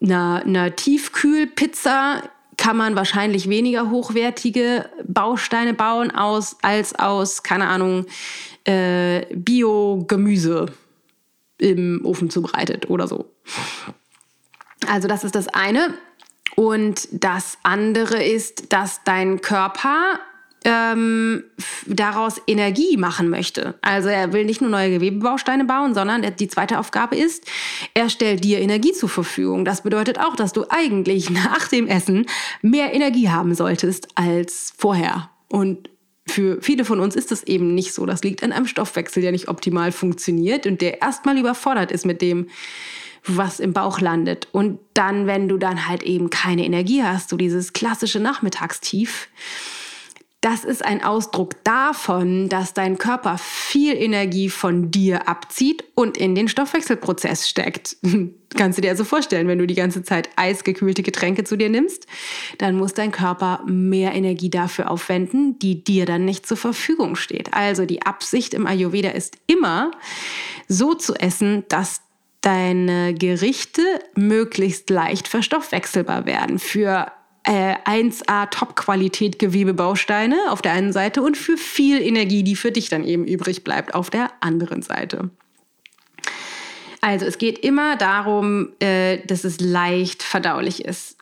einer, 0.00 0.42
einer 0.44 0.74
Tiefkühlpizza 0.74 2.22
kann 2.56 2.76
man 2.76 2.96
wahrscheinlich 2.96 3.48
weniger 3.48 3.90
hochwertige 3.90 4.88
Bausteine 5.06 5.74
bauen 5.74 6.10
aus, 6.10 6.56
als 6.62 6.94
aus, 6.94 7.42
keine 7.42 7.66
Ahnung, 7.68 8.06
äh, 8.64 9.26
Bio-Gemüse. 9.34 10.66
im 11.58 12.04
Ofen 12.04 12.28
zubereitet 12.28 12.90
oder 12.90 13.06
so. 13.06 13.32
Also 14.88 15.06
das 15.06 15.22
ist 15.22 15.34
das 15.34 15.48
eine. 15.48 15.94
Und 16.56 17.08
das 17.12 17.56
andere 17.62 18.22
ist, 18.22 18.72
dass 18.72 19.04
dein 19.04 19.40
Körper 19.40 20.18
ähm, 20.64 21.44
daraus 21.86 22.40
Energie 22.46 22.96
machen 22.96 23.28
möchte. 23.28 23.74
Also 23.82 24.08
er 24.08 24.32
will 24.32 24.44
nicht 24.44 24.60
nur 24.60 24.70
neue 24.70 24.90
Gewebebausteine 24.90 25.64
bauen, 25.64 25.94
sondern 25.94 26.24
die 26.36 26.48
zweite 26.48 26.78
Aufgabe 26.78 27.16
ist, 27.16 27.44
er 27.94 28.08
stellt 28.08 28.44
dir 28.44 28.60
Energie 28.60 28.92
zur 28.92 29.08
Verfügung. 29.08 29.64
Das 29.64 29.82
bedeutet 29.82 30.18
auch, 30.18 30.36
dass 30.36 30.52
du 30.52 30.64
eigentlich 30.68 31.30
nach 31.30 31.68
dem 31.68 31.86
Essen 31.86 32.26
mehr 32.60 32.94
Energie 32.94 33.28
haben 33.28 33.54
solltest 33.54 34.08
als 34.14 34.72
vorher. 34.76 35.30
Und 35.48 35.90
für 36.26 36.62
viele 36.62 36.84
von 36.84 37.00
uns 37.00 37.16
ist 37.16 37.30
das 37.30 37.42
eben 37.42 37.74
nicht 37.74 37.92
so. 37.92 38.06
Das 38.06 38.22
liegt 38.22 38.42
an 38.42 38.52
einem 38.52 38.66
Stoffwechsel, 38.66 39.22
der 39.22 39.32
nicht 39.32 39.48
optimal 39.48 39.92
funktioniert 39.92 40.66
und 40.66 40.80
der 40.80 41.02
erstmal 41.02 41.36
überfordert 41.36 41.90
ist 41.90 42.06
mit 42.06 42.22
dem, 42.22 42.48
was 43.24 43.60
im 43.60 43.72
Bauch 43.72 44.00
landet. 44.00 44.48
Und 44.52 44.78
dann, 44.94 45.26
wenn 45.26 45.48
du 45.48 45.56
dann 45.56 45.88
halt 45.88 46.02
eben 46.02 46.30
keine 46.30 46.64
Energie 46.64 47.02
hast, 47.02 47.28
so 47.28 47.36
dieses 47.36 47.72
klassische 47.72 48.20
Nachmittagstief, 48.20 49.28
das 50.42 50.64
ist 50.64 50.84
ein 50.84 51.04
Ausdruck 51.04 51.62
davon, 51.62 52.48
dass 52.48 52.74
dein 52.74 52.98
Körper 52.98 53.38
viel 53.38 53.94
Energie 53.94 54.50
von 54.50 54.90
dir 54.90 55.28
abzieht 55.28 55.84
und 55.94 56.16
in 56.16 56.34
den 56.34 56.48
Stoffwechselprozess 56.48 57.48
steckt. 57.48 57.96
Kannst 58.56 58.76
du 58.76 58.82
dir 58.82 58.90
also 58.90 59.04
vorstellen, 59.04 59.46
wenn 59.46 59.60
du 59.60 59.68
die 59.68 59.76
ganze 59.76 60.02
Zeit 60.02 60.28
eisgekühlte 60.34 61.04
Getränke 61.04 61.44
zu 61.44 61.56
dir 61.56 61.70
nimmst, 61.70 62.08
dann 62.58 62.76
muss 62.76 62.92
dein 62.92 63.12
Körper 63.12 63.62
mehr 63.66 64.14
Energie 64.14 64.50
dafür 64.50 64.90
aufwenden, 64.90 65.60
die 65.60 65.84
dir 65.84 66.06
dann 66.06 66.24
nicht 66.24 66.44
zur 66.44 66.56
Verfügung 66.56 67.14
steht. 67.14 67.54
Also 67.54 67.86
die 67.86 68.02
Absicht 68.02 68.52
im 68.52 68.66
Ayurveda 68.66 69.10
ist 69.10 69.36
immer, 69.46 69.92
so 70.66 70.94
zu 70.94 71.14
essen, 71.14 71.62
dass 71.68 72.02
deine 72.40 73.14
Gerichte 73.14 73.82
möglichst 74.16 74.90
leicht 74.90 75.28
verstoffwechselbar 75.28 76.26
werden 76.26 76.58
für 76.58 77.12
äh, 77.44 77.74
1A 77.84 78.50
Top-Qualität 78.50 79.38
Gewebebausteine 79.38 80.36
auf 80.50 80.62
der 80.62 80.72
einen 80.72 80.92
Seite 80.92 81.22
und 81.22 81.36
für 81.36 81.56
viel 81.56 82.00
Energie, 82.00 82.42
die 82.42 82.56
für 82.56 82.72
dich 82.72 82.88
dann 82.88 83.04
eben 83.04 83.24
übrig 83.24 83.64
bleibt, 83.64 83.94
auf 83.94 84.10
der 84.10 84.30
anderen 84.40 84.82
Seite. 84.82 85.30
Also 87.00 87.26
es 87.26 87.38
geht 87.38 87.58
immer 87.58 87.96
darum, 87.96 88.70
äh, 88.78 89.18
dass 89.26 89.44
es 89.44 89.60
leicht 89.60 90.22
verdaulich 90.22 90.84
ist. 90.84 91.16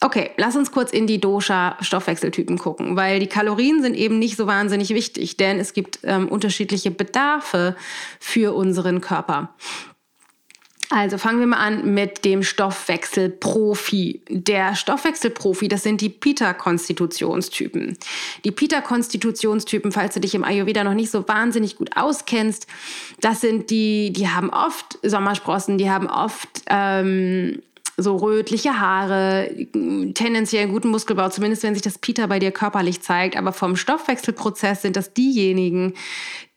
Okay, 0.00 0.30
lass 0.36 0.56
uns 0.56 0.72
kurz 0.72 0.92
in 0.92 1.06
die 1.06 1.20
Dosha-Stoffwechseltypen 1.20 2.58
gucken, 2.58 2.96
weil 2.96 3.18
die 3.18 3.28
Kalorien 3.28 3.82
sind 3.82 3.94
eben 3.94 4.18
nicht 4.18 4.36
so 4.36 4.46
wahnsinnig 4.46 4.90
wichtig, 4.90 5.36
denn 5.36 5.58
es 5.58 5.72
gibt 5.72 6.00
ähm, 6.04 6.28
unterschiedliche 6.28 6.90
Bedarfe 6.90 7.76
für 8.20 8.54
unseren 8.54 9.00
Körper. 9.00 9.54
Also 10.90 11.18
fangen 11.18 11.40
wir 11.40 11.46
mal 11.48 11.58
an 11.58 11.94
mit 11.94 12.24
dem 12.24 12.42
Stoffwechselprofi. 12.42 14.20
Der 14.28 14.76
Stoffwechselprofi, 14.76 15.66
das 15.66 15.82
sind 15.82 16.00
die 16.00 16.08
Pita-Konstitutionstypen. 16.08 17.98
Die 18.44 18.52
Pita-Konstitutionstypen, 18.52 19.90
falls 19.90 20.14
du 20.14 20.20
dich 20.20 20.34
im 20.34 20.44
Ayurveda 20.44 20.84
noch 20.84 20.94
nicht 20.94 21.10
so 21.10 21.26
wahnsinnig 21.26 21.76
gut 21.76 21.96
auskennst, 21.96 22.68
das 23.20 23.40
sind 23.40 23.70
die, 23.70 24.12
die 24.12 24.28
haben 24.28 24.50
oft 24.50 24.98
Sommersprossen, 25.02 25.76
die 25.76 25.90
haben 25.90 26.06
oft 26.06 26.62
ähm, 26.68 27.62
so 27.98 28.16
rötliche 28.16 28.78
Haare, 28.78 29.50
tendenziell 30.12 30.68
guten 30.68 30.88
Muskelbau, 30.88 31.30
zumindest 31.30 31.62
wenn 31.62 31.72
sich 31.72 31.82
das 31.82 31.96
Pita 31.96 32.26
bei 32.26 32.38
dir 32.38 32.50
körperlich 32.50 33.00
zeigt. 33.00 33.38
Aber 33.38 33.54
vom 33.54 33.74
Stoffwechselprozess 33.74 34.82
sind 34.82 34.96
das 34.96 35.14
diejenigen, 35.14 35.94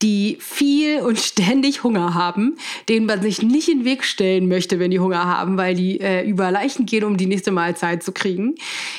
die 0.01 0.37
viel 0.41 0.99
und 0.99 1.17
ständig 1.17 1.83
Hunger 1.83 2.13
haben, 2.13 2.57
denen 2.89 3.05
man 3.05 3.21
sich 3.21 3.41
nicht 3.41 3.69
in 3.69 3.79
den 3.79 3.85
Weg 3.85 4.03
stellen 4.03 4.49
möchte, 4.49 4.79
wenn 4.79 4.91
die 4.91 4.99
Hunger 4.99 5.25
haben, 5.25 5.55
weil 5.55 5.75
die 5.75 6.01
äh, 6.01 6.27
über 6.27 6.51
Leichen 6.51 6.85
gehen, 6.85 7.05
um 7.05 7.15
die 7.15 7.25
nächste 7.25 7.51
Mahlzeit 7.51 8.03
zu 8.03 8.11
kriegen. 8.11 8.55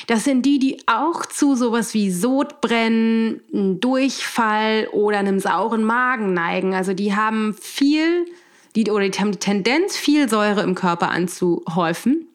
Das 0.07 0.23
sind 0.23 0.43
die, 0.43 0.57
die 0.57 0.79
auch 0.87 1.27
zu 1.27 1.55
sowas 1.55 1.93
wie 1.93 2.09
Sodbrennen, 2.09 3.41
Durchfall 3.79 4.87
oder 4.91 5.19
einem 5.19 5.39
sauren 5.39 5.83
Magen 5.83 6.33
neigen. 6.33 6.73
Also 6.73 6.93
die 6.93 7.15
haben 7.15 7.55
viel, 7.59 8.25
die, 8.75 8.89
oder 8.89 9.07
die 9.07 9.19
haben 9.19 9.31
die 9.31 9.37
Tendenz, 9.37 9.95
viel 9.95 10.27
Säure 10.27 10.61
im 10.61 10.73
Körper 10.73 11.09
anzuhäufen 11.09 12.27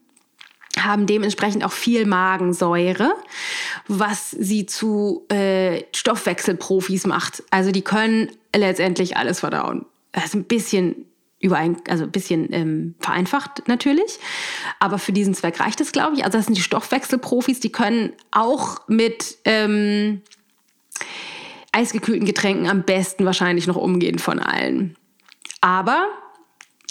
haben 0.79 1.07
dementsprechend 1.07 1.65
auch 1.65 1.73
viel 1.73 2.07
Magensäure, 2.07 3.15
was 3.89 4.31
sie 4.31 4.67
zu 4.67 5.27
äh, 5.31 5.83
Stoffwechselprofis 5.95 7.07
macht. 7.07 7.43
Also 7.51 7.71
die 7.71 7.83
können 7.83 8.31
letztendlich 8.55 9.17
alles 9.17 9.41
verdauen. 9.41 9.87
Das 10.13 10.27
ist 10.27 10.35
ein 10.35 10.45
bisschen 10.45 11.07
überein, 11.39 11.77
also 11.89 12.05
ein 12.05 12.11
bisschen 12.11 12.53
ähm, 12.53 12.95
vereinfacht 12.99 13.69
natürlich, 13.69 14.19
aber 14.81 14.99
für 14.99 15.13
diesen 15.13 15.35
Zweck 15.35 15.61
reicht 15.61 15.81
es, 15.81 15.93
glaube 15.93 16.17
ich. 16.17 16.25
Also 16.25 16.39
das 16.39 16.47
sind 16.47 16.57
die 16.57 16.63
Stoffwechselprofis, 16.63 17.61
die 17.61 17.71
können 17.71 18.13
auch 18.31 18.81
mit 18.89 19.37
ähm, 19.45 20.23
eisgekühlten 21.73 22.27
Getränken 22.27 22.69
am 22.69 22.83
besten 22.83 23.25
wahrscheinlich 23.27 23.67
noch 23.67 23.77
umgehen 23.77 24.19
von 24.19 24.39
allen. 24.39 24.97
Aber 25.61 26.09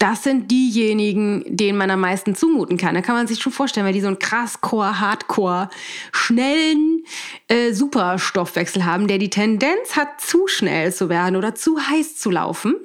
das 0.05 0.21
sind 0.21 0.51
diejenigen, 0.51 1.43
denen 1.47 1.79
man 1.79 1.89
am 1.89 2.01
meisten 2.01 2.35
zumuten 2.35 2.77
kann. 2.77 2.93
Da 2.93 3.01
kann 3.01 3.15
man 3.15 3.25
sich 3.25 3.39
schon 3.39 3.51
vorstellen, 3.51 3.87
weil 3.87 3.93
die 3.93 4.01
so 4.01 4.07
einen 4.07 4.19
krass 4.19 4.61
Core, 4.61 4.99
Hardcore, 4.99 5.67
schnellen 6.11 7.03
äh, 7.47 7.73
Superstoffwechsel 7.73 8.85
haben, 8.85 9.07
der 9.07 9.17
die 9.17 9.31
Tendenz 9.31 9.95
hat, 9.95 10.21
zu 10.21 10.47
schnell 10.47 10.93
zu 10.93 11.09
werden 11.09 11.35
oder 11.35 11.55
zu 11.55 11.79
heiß 11.79 12.17
zu 12.19 12.29
laufen. 12.29 12.75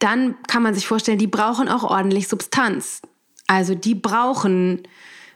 Dann 0.00 0.34
kann 0.48 0.64
man 0.64 0.74
sich 0.74 0.84
vorstellen, 0.84 1.18
die 1.18 1.28
brauchen 1.28 1.68
auch 1.68 1.84
ordentlich 1.84 2.26
Substanz. 2.26 3.00
Also 3.46 3.76
die 3.76 3.94
brauchen 3.94 4.82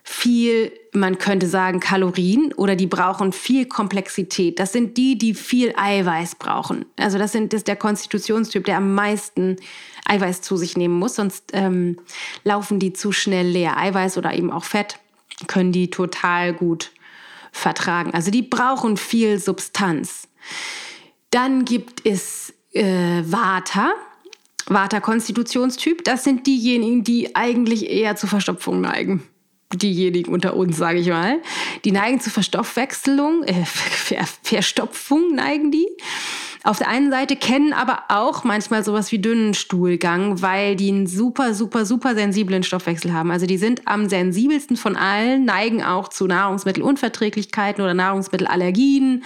viel, 0.04 0.72
man 0.92 1.18
könnte 1.18 1.46
sagen, 1.46 1.78
Kalorien 1.78 2.52
oder 2.54 2.74
die 2.74 2.86
brauchen 2.86 3.32
viel 3.32 3.66
Komplexität. 3.66 4.58
Das 4.58 4.72
sind 4.72 4.96
die, 4.96 5.16
die 5.16 5.34
viel 5.34 5.72
Eiweiß 5.76 6.36
brauchen. 6.36 6.86
Also 6.96 7.18
das, 7.18 7.32
sind, 7.32 7.52
das 7.52 7.58
ist 7.58 7.68
der 7.68 7.76
Konstitutionstyp, 7.76 8.64
der 8.64 8.78
am 8.78 8.94
meisten 8.94 9.56
Eiweiß 10.06 10.42
zu 10.42 10.56
sich 10.56 10.76
nehmen 10.76 10.98
muss, 10.98 11.16
sonst 11.16 11.50
ähm, 11.52 11.98
laufen 12.42 12.80
die 12.80 12.92
zu 12.92 13.12
schnell 13.12 13.46
leer. 13.46 13.76
Eiweiß 13.76 14.18
oder 14.18 14.34
eben 14.34 14.50
auch 14.50 14.64
Fett 14.64 14.98
können 15.46 15.72
die 15.72 15.90
total 15.90 16.52
gut 16.52 16.90
vertragen. 17.52 18.12
Also 18.12 18.30
die 18.30 18.42
brauchen 18.42 18.96
viel 18.96 19.38
Substanz. 19.38 20.28
Dann 21.30 21.64
gibt 21.64 22.04
es 22.04 22.52
äh, 22.72 23.22
Vata. 23.24 23.92
Vata-Konstitutionstyp, 24.66 26.04
das 26.04 26.22
sind 26.22 26.46
diejenigen, 26.46 27.02
die 27.02 27.34
eigentlich 27.34 27.90
eher 27.90 28.14
zu 28.14 28.28
Verstopfung 28.28 28.80
neigen 28.80 29.24
diejenigen 29.74 30.32
unter 30.32 30.56
uns, 30.56 30.76
sage 30.76 30.98
ich 30.98 31.08
mal, 31.08 31.40
die 31.84 31.92
neigen 31.92 32.20
zu 32.20 32.30
Verstoffwechselung, 32.30 33.42
äh, 33.44 33.64
Ver 33.64 34.24
Verstopfung 34.42 35.34
neigen 35.34 35.70
die. 35.70 35.88
Auf 36.64 36.78
der 36.78 36.88
einen 36.88 37.10
Seite 37.10 37.34
kennen 37.34 37.72
aber 37.72 38.04
auch 38.08 38.44
manchmal 38.44 38.84
sowas 38.84 39.10
wie 39.10 39.18
dünnen 39.18 39.52
Stuhlgang, 39.52 40.42
weil 40.42 40.76
die 40.76 40.90
einen 40.90 41.08
super, 41.08 41.54
super, 41.54 41.84
super 41.84 42.14
sensiblen 42.14 42.62
Stoffwechsel 42.62 43.12
haben. 43.12 43.32
Also 43.32 43.46
die 43.46 43.58
sind 43.58 43.82
am 43.86 44.08
sensibelsten 44.08 44.76
von 44.76 44.94
allen, 44.94 45.44
neigen 45.44 45.82
auch 45.82 46.08
zu 46.08 46.26
Nahrungsmittelunverträglichkeiten 46.26 47.82
oder 47.82 47.94
Nahrungsmittelallergien 47.94 49.24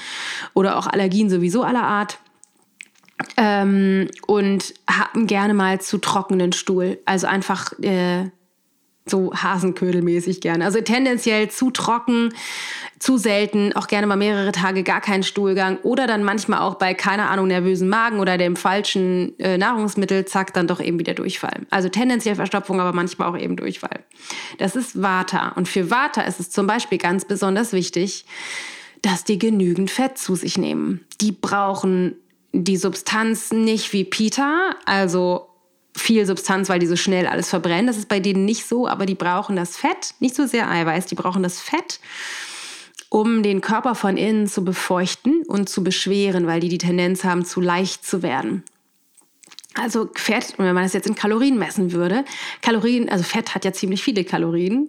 oder 0.55 0.79
auch 0.79 0.87
Allergien 0.87 1.29
sowieso 1.29 1.63
aller 1.63 1.83
Art. 1.83 2.19
Ähm, 3.39 4.09
und 4.27 4.75
haben 4.89 5.27
gerne 5.27 5.55
mal 5.55 5.81
zu 5.81 5.99
trockenen 5.99 6.53
Stuhl. 6.53 6.99
Also 7.07 7.27
einfach 7.27 7.73
äh, 7.81 8.31
so 9.09 9.33
Hasenködelmäßig 9.33 10.41
gerne. 10.41 10.65
Also 10.65 10.81
tendenziell 10.81 11.49
zu 11.49 11.71
trocken, 11.71 12.35
zu 12.99 13.19
selten, 13.19 13.73
auch 13.75 13.87
gerne 13.87 14.07
mal 14.07 14.17
mehrere 14.17 14.51
Tage 14.53 14.83
gar 14.83 15.01
keinen 15.01 15.23
Stuhlgang 15.23 15.79
oder 15.83 16.07
dann 16.07 16.25
manchmal 16.25 16.61
auch 16.61 16.75
bei, 16.75 16.93
keine 16.93 17.29
Ahnung, 17.29 17.47
nervösen 17.47 17.89
Magen 17.89 18.19
oder 18.19 18.37
dem 18.37 18.57
falschen 18.57 19.39
äh, 19.39 19.59
Nahrungsmittel, 19.59 20.25
zack, 20.25 20.53
dann 20.55 20.67
doch 20.67 20.81
eben 20.81 20.99
wieder 20.99 21.15
Durchfall. 21.15 21.67
Also 21.71 21.89
tendenziell 21.89 22.35
Verstopfung, 22.35 22.81
aber 22.81 22.93
manchmal 22.93 23.29
auch 23.29 23.39
eben 23.39 23.57
Durchfall. 23.57 24.01
Das 24.59 24.75
ist 24.75 25.01
Vata. 25.01 25.51
Und 25.51 25.69
für 25.69 25.91
Vata 25.91 26.23
ist 26.23 26.41
es 26.41 26.51
zum 26.51 26.67
Beispiel 26.67 26.99
ganz 26.99 27.25
besonders 27.25 27.73
wichtig, 27.73 28.27
dass 29.03 29.23
die 29.23 29.39
genügend 29.39 29.91
Fett 29.91 30.19
zu 30.19 30.35
sich 30.35 30.59
nehmen. 30.59 31.05
Die 31.21 31.31
brauchen 31.31 32.17
die 32.53 32.77
Substanz 32.77 33.53
nicht 33.53 33.93
wie 33.93 34.05
Pita, 34.05 34.75
also 34.85 35.49
viel 35.97 36.27
Substanz, 36.27 36.69
weil 36.69 36.79
die 36.79 36.87
so 36.87 36.97
schnell 36.97 37.27
alles 37.27 37.49
verbrennen. 37.49 37.87
Das 37.87 37.97
ist 37.97 38.09
bei 38.09 38.21
denen 38.21 38.45
nicht 38.45 38.67
so, 38.67 38.87
aber 38.87 39.07
die 39.07 39.15
brauchen 39.15 39.57
das 39.57 39.77
Fett, 39.77 40.15
nicht 40.21 40.35
so 40.35 40.47
sehr 40.47 40.71
Eiweiß, 40.71 41.07
die 41.07 41.15
brauchen 41.15 41.43
das 41.43 41.61
Fett, 41.61 42.01
um 43.09 43.43
den 43.43 43.61
Körper 43.61 43.95
von 43.95 44.17
innen 44.17 44.47
zu 44.47 44.65
befeuchten 44.65 45.43
und 45.47 45.69
zu 45.69 45.83
beschweren, 45.83 46.47
weil 46.47 46.61
die 46.61 46.69
die 46.69 46.79
Tendenz 46.79 47.25
haben, 47.25 47.45
zu 47.45 47.61
leicht 47.61 48.05
zu 48.05 48.23
werden. 48.23 48.65
Also 49.79 50.09
Fett, 50.15 50.55
wenn 50.57 50.75
man 50.75 50.85
das 50.85 50.95
jetzt 50.95 51.07
in 51.07 51.15
Kalorien 51.15 51.59
messen 51.59 51.93
würde, 51.93 52.25
Kalorien, 52.63 53.11
also 53.11 53.25
Fett 53.25 53.55
hat 53.55 53.65
ja 53.65 53.73
ziemlich 53.73 54.03
viele 54.03 54.25
Kalorien, 54.25 54.87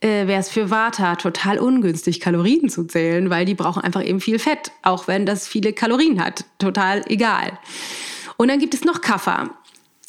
äh, 0.00 0.28
wäre 0.28 0.40
es 0.40 0.48
für 0.48 0.70
Vata 0.70 1.16
total 1.16 1.58
ungünstig, 1.58 2.20
Kalorien 2.20 2.68
zu 2.68 2.84
zählen, 2.84 3.30
weil 3.30 3.44
die 3.46 3.54
brauchen 3.54 3.82
einfach 3.82 4.04
eben 4.04 4.20
viel 4.20 4.38
Fett, 4.38 4.70
auch 4.82 5.08
wenn 5.08 5.26
das 5.26 5.48
viele 5.48 5.72
Kalorien 5.72 6.22
hat. 6.22 6.44
Total 6.58 7.02
egal. 7.08 7.58
Und 8.36 8.48
dann 8.48 8.60
gibt 8.60 8.74
es 8.74 8.84
noch 8.84 9.00
Kaffer. 9.00 9.57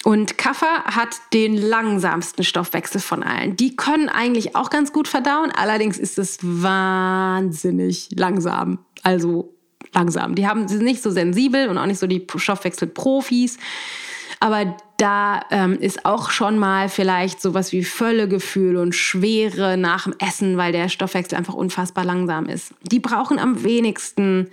Und 0.05 0.37
Kaffer 0.37 0.83
hat 0.85 1.17
den 1.33 1.57
langsamsten 1.57 2.43
Stoffwechsel 2.43 3.01
von 3.01 3.21
allen. 3.21 3.57
Die 3.57 3.75
können 3.75 4.07
eigentlich 4.07 4.55
auch 4.55 4.69
ganz 4.69 4.93
gut 4.93 5.07
verdauen, 5.07 5.51
allerdings 5.51 5.97
ist 5.97 6.17
es 6.17 6.39
wahnsinnig 6.41 8.09
langsam. 8.15 8.79
Also 9.03 9.53
langsam. 9.93 10.35
Die 10.35 10.47
haben, 10.47 10.67
sind 10.67 10.83
nicht 10.83 11.01
so 11.01 11.11
sensibel 11.11 11.67
und 11.67 11.77
auch 11.77 11.85
nicht 11.85 11.99
so 11.99 12.07
die 12.07 12.25
Stoffwechselprofis. 12.33 13.57
Aber 14.39 14.77
da 14.97 15.41
ähm, 15.51 15.77
ist 15.79 16.05
auch 16.05 16.29
schon 16.29 16.57
mal 16.57 16.87
vielleicht 16.87 17.41
sowas 17.41 17.73
wie 17.73 17.83
Völlegefühl 17.83 18.77
und 18.77 18.95
Schwere 18.95 19.75
nach 19.75 20.05
dem 20.05 20.15
Essen, 20.19 20.55
weil 20.55 20.71
der 20.71 20.87
Stoffwechsel 20.87 21.37
einfach 21.37 21.55
unfassbar 21.55 22.05
langsam 22.05 22.45
ist. 22.45 22.73
Die 22.83 22.99
brauchen 22.99 23.37
am 23.37 23.63
wenigsten 23.63 24.49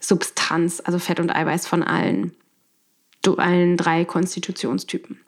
Substanz, 0.00 0.80
also 0.82 0.98
Fett 0.98 1.20
und 1.20 1.30
Eiweiß 1.30 1.66
von 1.66 1.82
allen 1.82 2.32
allen 3.36 3.76
drei 3.76 4.04
Konstitutionstypen. 4.04 5.20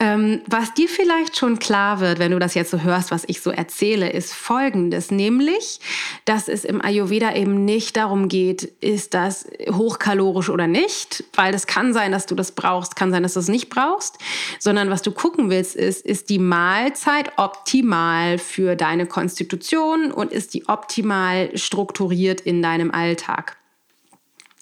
Ähm, 0.00 0.42
was 0.46 0.74
dir 0.74 0.88
vielleicht 0.88 1.36
schon 1.36 1.58
klar 1.58 2.00
wird, 2.00 2.18
wenn 2.18 2.32
du 2.32 2.38
das 2.38 2.54
jetzt 2.54 2.70
so 2.72 2.80
hörst, 2.80 3.10
was 3.12 3.24
ich 3.26 3.40
so 3.40 3.50
erzähle, 3.50 4.10
ist 4.10 4.34
Folgendes, 4.34 5.10
nämlich, 5.10 5.80
dass 6.24 6.48
es 6.48 6.64
im 6.64 6.84
Ayurveda 6.84 7.34
eben 7.34 7.64
nicht 7.64 7.96
darum 7.96 8.28
geht, 8.28 8.64
ist 8.64 9.14
das 9.14 9.46
hochkalorisch 9.70 10.50
oder 10.50 10.66
nicht, 10.66 11.24
weil 11.34 11.52
das 11.52 11.66
kann 11.66 11.94
sein, 11.94 12.10
dass 12.10 12.26
du 12.26 12.34
das 12.34 12.52
brauchst, 12.52 12.96
kann 12.96 13.12
sein, 13.12 13.22
dass 13.22 13.34
du 13.34 13.40
es 13.40 13.48
nicht 13.48 13.70
brauchst, 13.70 14.18
sondern 14.58 14.90
was 14.90 15.02
du 15.02 15.12
gucken 15.12 15.48
willst, 15.48 15.76
ist, 15.76 16.04
ist 16.04 16.28
die 16.28 16.40
Mahlzeit 16.40 17.32
optimal 17.36 18.38
für 18.38 18.74
deine 18.74 19.06
Konstitution 19.06 20.10
und 20.10 20.32
ist 20.32 20.54
die 20.54 20.68
optimal 20.68 21.56
strukturiert 21.56 22.40
in 22.40 22.62
deinem 22.62 22.90
Alltag 22.90 23.56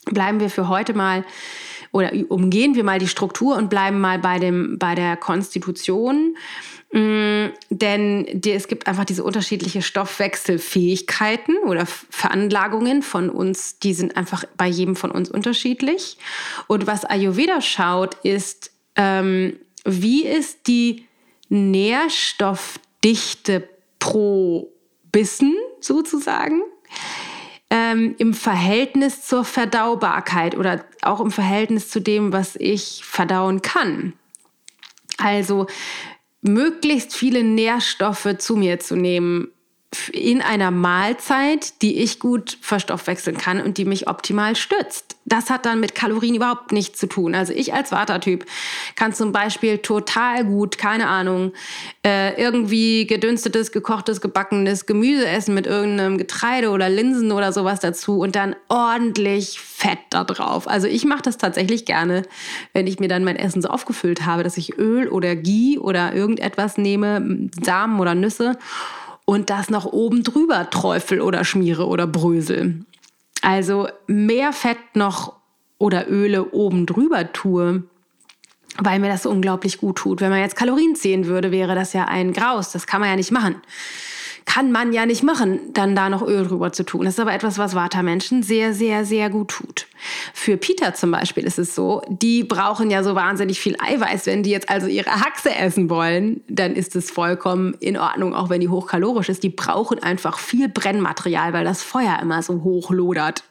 bleiben 0.06 0.40
wir 0.40 0.50
für 0.50 0.68
heute 0.68 0.94
mal 0.94 1.24
oder 1.92 2.10
umgehen 2.28 2.74
wir 2.74 2.82
mal 2.84 2.98
die 2.98 3.08
Struktur 3.08 3.56
und 3.56 3.68
bleiben 3.68 4.00
mal 4.00 4.18
bei, 4.18 4.38
dem, 4.38 4.78
bei 4.78 4.94
der 4.94 5.18
Konstitution. 5.18 6.36
Mm, 6.92 7.48
denn 7.70 8.40
es 8.44 8.66
gibt 8.66 8.86
einfach 8.86 9.04
diese 9.04 9.24
unterschiedliche 9.24 9.82
Stoffwechselfähigkeiten 9.82 11.58
oder 11.58 11.84
Veranlagungen 11.86 13.02
von 13.02 13.28
uns, 13.28 13.78
die 13.78 13.92
sind 13.94 14.16
einfach 14.16 14.44
bei 14.56 14.66
jedem 14.66 14.96
von 14.96 15.10
uns 15.10 15.30
unterschiedlich. 15.30 16.16
Und 16.66 16.86
was 16.86 17.04
Ayurveda 17.04 17.60
schaut, 17.60 18.14
ist, 18.22 18.70
ähm, 18.96 19.58
wie 19.84 20.24
ist 20.24 20.66
die 20.66 21.04
Nährstoffdichte 21.50 23.68
pro 23.98 24.72
Bissen 25.12 25.54
sozusagen 25.80 26.62
ähm, 27.72 28.14
im 28.18 28.34
Verhältnis 28.34 29.22
zur 29.22 29.46
Verdaubarkeit 29.46 30.58
oder 30.58 30.84
auch 31.00 31.20
im 31.20 31.30
Verhältnis 31.30 31.88
zu 31.88 32.02
dem, 32.02 32.30
was 32.30 32.54
ich 32.56 33.02
verdauen 33.02 33.62
kann. 33.62 34.12
Also 35.16 35.66
möglichst 36.42 37.14
viele 37.14 37.42
Nährstoffe 37.42 38.36
zu 38.36 38.56
mir 38.56 38.78
zu 38.78 38.94
nehmen, 38.94 39.48
in 40.12 40.40
einer 40.40 40.70
Mahlzeit, 40.70 41.82
die 41.82 41.98
ich 41.98 42.18
gut 42.18 42.58
verstoffwechseln 42.60 43.36
kann 43.36 43.60
und 43.60 43.78
die 43.78 43.84
mich 43.84 44.08
optimal 44.08 44.56
stützt. 44.56 45.16
Das 45.24 45.50
hat 45.50 45.66
dann 45.66 45.80
mit 45.80 45.94
Kalorien 45.94 46.34
überhaupt 46.34 46.72
nichts 46.72 46.98
zu 46.98 47.06
tun. 47.06 47.34
Also 47.34 47.52
ich 47.52 47.74
als 47.74 47.92
Watertyp 47.92 48.44
kann 48.96 49.12
zum 49.12 49.32
Beispiel 49.32 49.78
total 49.78 50.44
gut, 50.44 50.78
keine 50.78 51.08
Ahnung, 51.08 51.52
äh, 52.04 52.40
irgendwie 52.40 53.06
gedünstetes, 53.06 53.70
gekochtes, 53.70 54.20
gebackenes 54.20 54.86
Gemüse 54.86 55.28
essen 55.28 55.54
mit 55.54 55.66
irgendeinem 55.66 56.18
Getreide 56.18 56.70
oder 56.70 56.88
Linsen 56.88 57.30
oder 57.30 57.52
sowas 57.52 57.80
dazu 57.80 58.18
und 58.18 58.34
dann 58.34 58.56
ordentlich 58.68 59.60
Fett 59.60 60.00
da 60.10 60.24
drauf. 60.24 60.66
Also 60.66 60.88
ich 60.88 61.04
mache 61.04 61.22
das 61.22 61.38
tatsächlich 61.38 61.84
gerne, 61.84 62.22
wenn 62.72 62.86
ich 62.86 62.98
mir 62.98 63.08
dann 63.08 63.24
mein 63.24 63.36
Essen 63.36 63.62
so 63.62 63.68
aufgefüllt 63.68 64.26
habe, 64.26 64.42
dass 64.42 64.56
ich 64.56 64.78
Öl 64.78 65.08
oder 65.08 65.36
Ghee 65.36 65.78
oder 65.78 66.14
irgendetwas 66.14 66.78
nehme, 66.78 67.48
Samen 67.62 68.00
oder 68.00 68.14
Nüsse 68.14 68.58
und 69.24 69.50
das 69.50 69.70
noch 69.70 69.86
oben 69.86 70.24
drüber 70.24 70.68
träufel 70.70 71.20
oder 71.20 71.44
schmiere 71.44 71.86
oder 71.86 72.06
brösel. 72.06 72.84
Also 73.40 73.88
mehr 74.06 74.52
Fett 74.52 74.78
noch 74.94 75.34
oder 75.78 76.08
Öle 76.08 76.52
oben 76.52 76.86
drüber 76.86 77.32
tue, 77.32 77.84
weil 78.78 78.98
mir 79.00 79.08
das 79.08 79.24
so 79.24 79.30
unglaublich 79.30 79.78
gut 79.78 79.96
tut. 79.96 80.20
Wenn 80.20 80.30
man 80.30 80.40
jetzt 80.40 80.56
Kalorien 80.56 80.94
zählen 80.94 81.26
würde, 81.26 81.50
wäre 81.50 81.74
das 81.74 81.92
ja 81.92 82.04
ein 82.04 82.32
Graus. 82.32 82.72
Das 82.72 82.86
kann 82.86 83.00
man 83.00 83.10
ja 83.10 83.16
nicht 83.16 83.32
machen 83.32 83.56
kann 84.44 84.72
man 84.72 84.92
ja 84.92 85.06
nicht 85.06 85.22
machen, 85.22 85.60
dann 85.72 85.94
da 85.94 86.08
noch 86.08 86.22
Öl 86.22 86.46
drüber 86.46 86.72
zu 86.72 86.84
tun. 86.84 87.04
Das 87.04 87.14
ist 87.14 87.20
aber 87.20 87.32
etwas, 87.32 87.58
was 87.58 87.74
Vata-Menschen 87.74 88.42
sehr, 88.42 88.74
sehr, 88.74 89.04
sehr 89.04 89.30
gut 89.30 89.48
tut. 89.48 89.86
Für 90.34 90.56
Peter 90.56 90.94
zum 90.94 91.10
Beispiel 91.10 91.44
ist 91.44 91.58
es 91.58 91.74
so, 91.74 92.02
die 92.08 92.44
brauchen 92.44 92.90
ja 92.90 93.02
so 93.02 93.14
wahnsinnig 93.14 93.60
viel 93.60 93.76
Eiweiß. 93.78 94.26
Wenn 94.26 94.42
die 94.42 94.50
jetzt 94.50 94.68
also 94.68 94.86
ihre 94.86 95.10
Haxe 95.10 95.54
essen 95.54 95.88
wollen, 95.88 96.42
dann 96.48 96.74
ist 96.74 96.96
es 96.96 97.10
vollkommen 97.10 97.74
in 97.80 97.96
Ordnung, 97.96 98.34
auch 98.34 98.50
wenn 98.50 98.60
die 98.60 98.68
hochkalorisch 98.68 99.28
ist. 99.28 99.42
Die 99.42 99.50
brauchen 99.50 100.02
einfach 100.02 100.38
viel 100.38 100.68
Brennmaterial, 100.68 101.52
weil 101.52 101.64
das 101.64 101.82
Feuer 101.82 102.18
immer 102.20 102.42
so 102.42 102.62
hoch 102.62 102.90
lodert. 102.90 103.44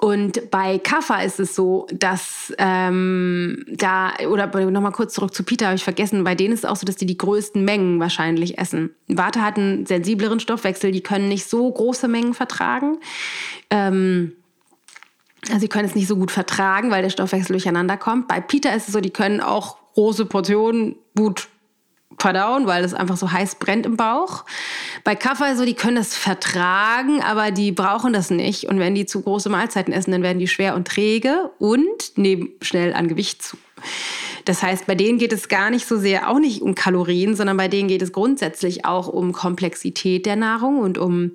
Und 0.00 0.50
bei 0.50 0.78
Kaffer 0.78 1.22
ist 1.22 1.38
es 1.40 1.54
so, 1.54 1.86
dass 1.92 2.54
ähm, 2.56 3.66
da, 3.68 4.14
oder 4.30 4.46
nochmal 4.70 4.92
kurz 4.92 5.12
zurück 5.12 5.34
zu 5.34 5.42
Peter, 5.42 5.66
habe 5.66 5.76
ich 5.76 5.84
vergessen, 5.84 6.24
bei 6.24 6.34
denen 6.34 6.54
ist 6.54 6.60
es 6.60 6.64
auch 6.64 6.76
so, 6.76 6.86
dass 6.86 6.96
die 6.96 7.04
die 7.04 7.18
größten 7.18 7.62
Mengen 7.62 8.00
wahrscheinlich 8.00 8.56
essen. 8.56 8.94
Warte 9.08 9.42
hat 9.42 9.58
einen 9.58 9.84
sensibleren 9.84 10.40
Stoffwechsel, 10.40 10.90
die 10.90 11.02
können 11.02 11.28
nicht 11.28 11.50
so 11.50 11.70
große 11.70 12.08
Mengen 12.08 12.32
vertragen. 12.32 12.98
Ähm, 13.68 14.32
also 15.48 15.60
sie 15.60 15.68
können 15.68 15.86
es 15.86 15.94
nicht 15.94 16.08
so 16.08 16.16
gut 16.16 16.30
vertragen, 16.30 16.90
weil 16.90 17.02
der 17.02 17.10
Stoffwechsel 17.10 17.52
durcheinander 17.52 17.98
kommt. 17.98 18.26
Bei 18.26 18.40
Peter 18.40 18.74
ist 18.74 18.88
es 18.88 18.94
so, 18.94 19.02
die 19.02 19.10
können 19.10 19.42
auch 19.42 19.76
große 19.92 20.24
Portionen 20.24 20.96
gut 21.14 21.48
verdauen, 22.18 22.66
weil 22.66 22.84
es 22.84 22.94
einfach 22.94 23.16
so 23.16 23.30
heiß 23.30 23.56
brennt 23.56 23.86
im 23.86 23.96
Bauch. 23.96 24.44
Bei 25.04 25.14
Kaffer 25.14 25.56
so, 25.56 25.64
die 25.64 25.74
können 25.74 25.96
das 25.96 26.16
vertragen, 26.16 27.22
aber 27.22 27.50
die 27.50 27.72
brauchen 27.72 28.12
das 28.12 28.30
nicht. 28.30 28.64
Und 28.64 28.78
wenn 28.78 28.94
die 28.94 29.06
zu 29.06 29.22
große 29.22 29.48
Mahlzeiten 29.48 29.92
essen, 29.92 30.12
dann 30.12 30.22
werden 30.22 30.38
die 30.38 30.48
schwer 30.48 30.74
und 30.74 30.86
träge 30.86 31.50
und 31.58 32.16
nehmen 32.16 32.50
schnell 32.60 32.92
an 32.92 33.08
Gewicht 33.08 33.42
zu. 33.42 33.56
Das 34.44 34.62
heißt, 34.62 34.86
bei 34.86 34.94
denen 34.94 35.18
geht 35.18 35.32
es 35.32 35.48
gar 35.48 35.70
nicht 35.70 35.86
so 35.86 35.98
sehr 35.98 36.28
auch 36.28 36.38
nicht 36.38 36.62
um 36.62 36.74
Kalorien, 36.74 37.34
sondern 37.34 37.56
bei 37.56 37.68
denen 37.68 37.88
geht 37.88 38.02
es 38.02 38.12
grundsätzlich 38.12 38.84
auch 38.84 39.08
um 39.08 39.32
Komplexität 39.32 40.26
der 40.26 40.36
Nahrung 40.36 40.78
und 40.78 40.98
um 40.98 41.32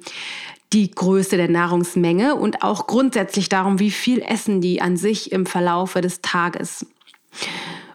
die 0.73 0.91
Größe 0.91 1.38
der 1.38 1.49
Nahrungsmenge 1.49 2.35
und 2.35 2.63
auch 2.63 2.88
grundsätzlich 2.88 3.49
darum, 3.49 3.79
wie 3.79 3.91
viel 3.91 4.21
essen 4.21 4.61
die 4.61 4.81
an 4.81 4.97
sich 4.97 5.31
im 5.31 5.45
Verlaufe 5.45 6.01
des 6.01 6.21
Tages. 6.21 6.85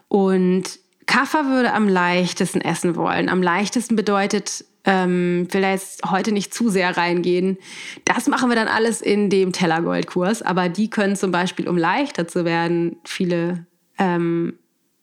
Und 0.07 0.80
Kaffer 1.11 1.45
würde 1.49 1.73
am 1.73 1.89
leichtesten 1.89 2.61
essen 2.61 2.95
wollen. 2.95 3.27
Am 3.27 3.43
leichtesten 3.43 3.97
bedeutet, 3.97 4.63
ähm, 4.85 5.45
will 5.51 5.61
da 5.61 5.71
jetzt 5.71 6.09
heute 6.09 6.31
nicht 6.31 6.53
zu 6.53 6.69
sehr 6.69 6.95
reingehen. 6.95 7.57
Das 8.05 8.27
machen 8.27 8.47
wir 8.47 8.55
dann 8.55 8.69
alles 8.69 9.01
in 9.01 9.29
dem 9.29 9.51
Tellergold-Kurs. 9.51 10.41
Aber 10.41 10.69
die 10.69 10.89
können 10.89 11.17
zum 11.17 11.31
Beispiel, 11.31 11.67
um 11.67 11.77
leichter 11.77 12.29
zu 12.29 12.45
werden, 12.45 12.95
viele 13.03 13.65
ähm, 13.99 14.53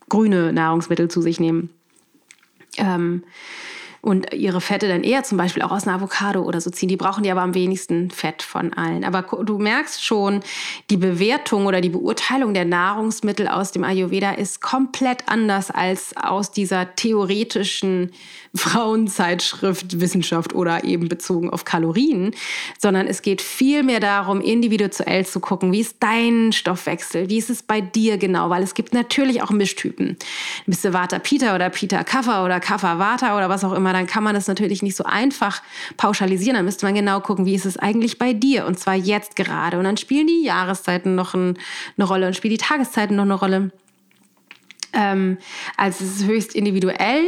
grüne 0.08 0.50
Nahrungsmittel 0.50 1.08
zu 1.08 1.20
sich 1.20 1.40
nehmen. 1.40 1.68
Ähm, 2.78 3.22
und 4.08 4.32
ihre 4.32 4.62
Fette 4.62 4.88
dann 4.88 5.04
eher 5.04 5.22
zum 5.22 5.36
Beispiel 5.36 5.62
auch 5.62 5.70
aus 5.70 5.86
einer 5.86 5.96
Avocado 5.96 6.40
oder 6.40 6.62
so 6.62 6.70
ziehen. 6.70 6.88
Die 6.88 6.96
brauchen 6.96 7.24
die 7.24 7.30
aber 7.30 7.42
am 7.42 7.52
wenigsten 7.52 8.10
Fett 8.10 8.42
von 8.42 8.72
allen. 8.72 9.04
Aber 9.04 9.20
du 9.44 9.58
merkst 9.58 10.02
schon, 10.02 10.40
die 10.88 10.96
Bewertung 10.96 11.66
oder 11.66 11.82
die 11.82 11.90
Beurteilung 11.90 12.54
der 12.54 12.64
Nahrungsmittel 12.64 13.48
aus 13.48 13.70
dem 13.70 13.84
Ayurveda 13.84 14.30
ist 14.30 14.62
komplett 14.62 15.24
anders 15.26 15.70
als 15.70 16.16
aus 16.16 16.50
dieser 16.50 16.94
theoretischen 16.96 18.12
Frauenzeitschrift 18.54 20.00
Wissenschaft 20.00 20.54
oder 20.54 20.84
eben 20.84 21.08
bezogen 21.08 21.50
auf 21.50 21.64
Kalorien, 21.64 22.34
sondern 22.78 23.06
es 23.06 23.20
geht 23.20 23.42
viel 23.42 23.82
mehr 23.82 24.00
darum, 24.00 24.40
individuell 24.40 25.26
zu 25.26 25.38
gucken, 25.38 25.70
wie 25.70 25.80
ist 25.80 25.96
dein 26.00 26.52
Stoffwechsel, 26.52 27.28
wie 27.28 27.36
ist 27.36 27.50
es 27.50 27.62
bei 27.62 27.82
dir 27.82 28.16
genau, 28.16 28.48
weil 28.48 28.62
es 28.62 28.72
gibt 28.72 28.94
natürlich 28.94 29.42
auch 29.42 29.50
Mischtypen. 29.50 30.16
Bist 30.66 30.82
du 30.82 30.94
Vata 30.94 31.18
Pita 31.18 31.54
oder 31.54 31.68
Pita 31.68 32.02
Kapha 32.04 32.42
oder 32.42 32.58
Kapha 32.58 32.98
Vata 32.98 33.36
oder 33.36 33.50
was 33.50 33.64
auch 33.64 33.74
immer, 33.74 33.92
dann 33.98 34.06
kann 34.06 34.24
man 34.24 34.34
das 34.34 34.48
natürlich 34.48 34.82
nicht 34.82 34.96
so 34.96 35.04
einfach 35.04 35.62
pauschalisieren. 35.96 36.56
Dann 36.56 36.64
müsste 36.64 36.86
man 36.86 36.94
genau 36.94 37.20
gucken, 37.20 37.46
wie 37.46 37.54
ist 37.54 37.66
es 37.66 37.76
eigentlich 37.76 38.18
bei 38.18 38.32
dir 38.32 38.66
und 38.66 38.78
zwar 38.78 38.94
jetzt 38.94 39.36
gerade. 39.36 39.78
Und 39.78 39.84
dann 39.84 39.96
spielen 39.96 40.26
die 40.26 40.44
Jahreszeiten 40.44 41.14
noch 41.14 41.34
eine 41.34 41.54
Rolle 42.00 42.26
und 42.26 42.36
spielen 42.36 42.52
die 42.52 42.58
Tageszeiten 42.58 43.16
noch 43.16 43.24
eine 43.24 43.34
Rolle. 43.34 43.70
Ähm, 44.92 45.38
also 45.76 46.04
es 46.04 46.16
ist 46.16 46.24
höchst 46.26 46.54
individuell 46.54 47.24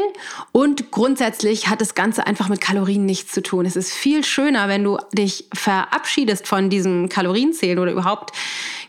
und 0.53 0.91
grundsätzlich 0.91 1.69
hat 1.69 1.81
das 1.81 1.95
Ganze 1.95 2.27
einfach 2.27 2.49
mit 2.49 2.61
Kalorien 2.61 3.05
nichts 3.05 3.33
zu 3.33 3.43
tun. 3.43 3.67
Es 3.67 3.77
ist 3.77 3.93
viel 3.93 4.25
schöner, 4.25 4.69
wenn 4.69 4.85
du 4.85 4.99
dich 5.13 5.47
verabschiedest 5.53 6.47
von 6.47 6.71
diesem 6.71 7.09
Kalorienzählen 7.09 7.79
oder 7.79 7.93
überhaupt 7.93 8.35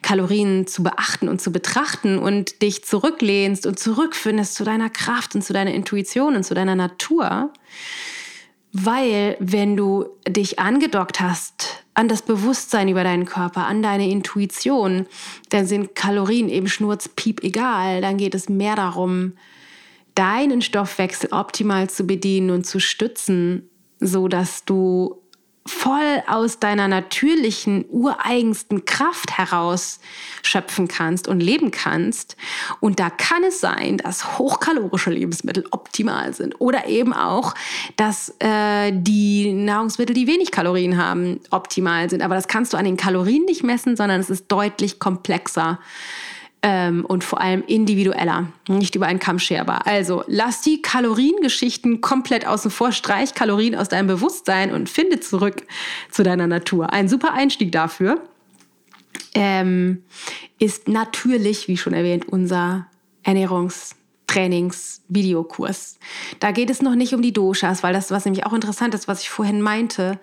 Kalorien 0.02 0.68
zu 0.68 0.84
beachten 0.84 1.28
und 1.28 1.42
zu 1.42 1.52
betrachten 1.52 2.18
und 2.18 2.62
dich 2.62 2.84
zurücklehnst 2.86 3.66
und 3.66 3.78
zurückfindest 3.78 4.56
zu 4.56 4.64
deiner 4.64 4.90
Kraft 4.90 5.36
und 5.36 5.44
zu 5.44 5.54
deiner 5.54 5.74
Intuition 5.74 6.36
und 6.36 6.44
zu 6.44 6.54
deiner 6.54 6.76
Natur. 6.76 7.52
Weil 8.74 9.36
wenn 9.40 9.76
du 9.76 10.06
dich 10.28 10.60
angedockt 10.60 11.20
hast 11.20 11.81
an 11.94 12.08
das 12.08 12.22
Bewusstsein 12.22 12.88
über 12.88 13.04
deinen 13.04 13.26
Körper, 13.26 13.68
an 13.68 13.82
deine 13.82 14.10
Intuition, 14.10 15.08
dann 15.50 15.66
sind 15.66 15.96
Kalorien 15.96 16.50
eben 16.50 16.68
schnurzpiep 16.68 17.44
egal. 17.44 18.02
Dann 18.02 18.18
geht 18.18 18.34
es 18.34 18.50
mehr 18.50 18.76
darum, 18.76 19.34
deinen 20.16 20.62
Stoffwechsel 20.62 21.30
optimal 21.32 21.90
zu 21.90 22.06
bedienen 22.06 22.50
und 22.50 22.66
zu 22.66 22.80
stützen, 22.80 23.70
so 24.00 24.28
dass 24.28 24.66
du 24.66 25.21
voll 25.66 26.24
aus 26.28 26.60
deiner 26.60 26.88
natürlichen, 26.88 27.86
ureigensten 27.90 28.86
Kraft 28.86 29.38
heraus 29.38 30.00
schöpfen 30.42 30.88
kannst 30.88 31.28
und 31.28 31.40
leben 31.40 31.70
kannst. 31.70 32.36
Und 32.80 33.00
da 33.00 33.12
kann 33.12 33.44
es 33.44 33.62
sein, 33.62 33.98
dass 33.98 34.40
hochkalorische 34.40 35.12
Lebensmittel 35.12 35.66
optimal 35.70 36.34
sind 36.34 36.60
oder 36.60 36.88
eben 36.88 37.14
auch, 37.14 37.54
dass 37.96 38.36
äh, 38.40 38.92
die 38.92 39.54
Nahrungsmittel, 39.54 40.16
die 40.16 40.28
wenig 40.28 40.50
Kalorien 40.52 40.98
haben, 40.98 41.40
optimal 41.52 42.10
sind. 42.10 42.24
Aber 42.24 42.36
das 42.36 42.48
kannst 42.48 42.74
du 42.74 42.78
an 42.78 42.86
den 42.86 42.98
Kalorien 42.98 43.46
nicht 43.46 43.64
messen, 43.64 43.96
sondern 43.96 44.20
es 44.20 44.32
ist 44.32 44.52
deutlich 44.52 45.00
komplexer 45.00 45.80
ähm, 46.64 47.06
und 47.06 47.24
vor 47.24 47.40
allem 47.42 47.64
individueller, 47.66 48.48
nicht 48.68 48.94
über 48.96 49.08
einen 49.08 49.18
Kamm 49.20 49.40
scherbar. 49.40 49.88
Also 49.88 50.24
lass 50.28 50.62
die 50.62 50.80
Kaloriengeschichten 50.82 52.02
komplett 52.02 52.46
außen 52.46 52.70
vor, 52.70 52.92
streich 52.92 53.34
Kalorien 53.34 53.76
aus 53.76 53.88
deinem 53.90 54.08
Bewusstsein 54.08 54.72
und 54.72 54.90
finde 54.90 55.20
zurück 55.20 55.64
zu 56.12 56.22
deiner 56.24 56.48
Natur. 56.48 56.94
Ein 56.94 57.10
super 57.10 57.34
Einstieg 57.34 57.72
dafür 57.72 58.22
ähm, 59.34 60.04
ist 60.60 60.88
natürlich, 60.88 61.68
wie 61.68 61.78
schon 61.78 61.94
erwähnt, 61.94 62.28
unser 62.28 62.86
Ernährungstrainings-Videokurs. 63.24 65.98
Da 66.40 66.52
geht 66.52 66.70
es 66.70 66.84
noch 66.84 66.96
nicht 66.96 67.16
um 67.16 67.24
die 67.24 67.34
Doshas, 67.34 67.82
weil 67.82 67.94
das, 67.94 68.12
was 68.12 68.26
nämlich 68.26 68.46
auch 68.46 68.54
interessant 68.54 68.94
ist, 68.94 69.08
was 69.08 69.22
ich 69.22 69.32
vorhin 69.32 69.64
meinte, 69.64 70.20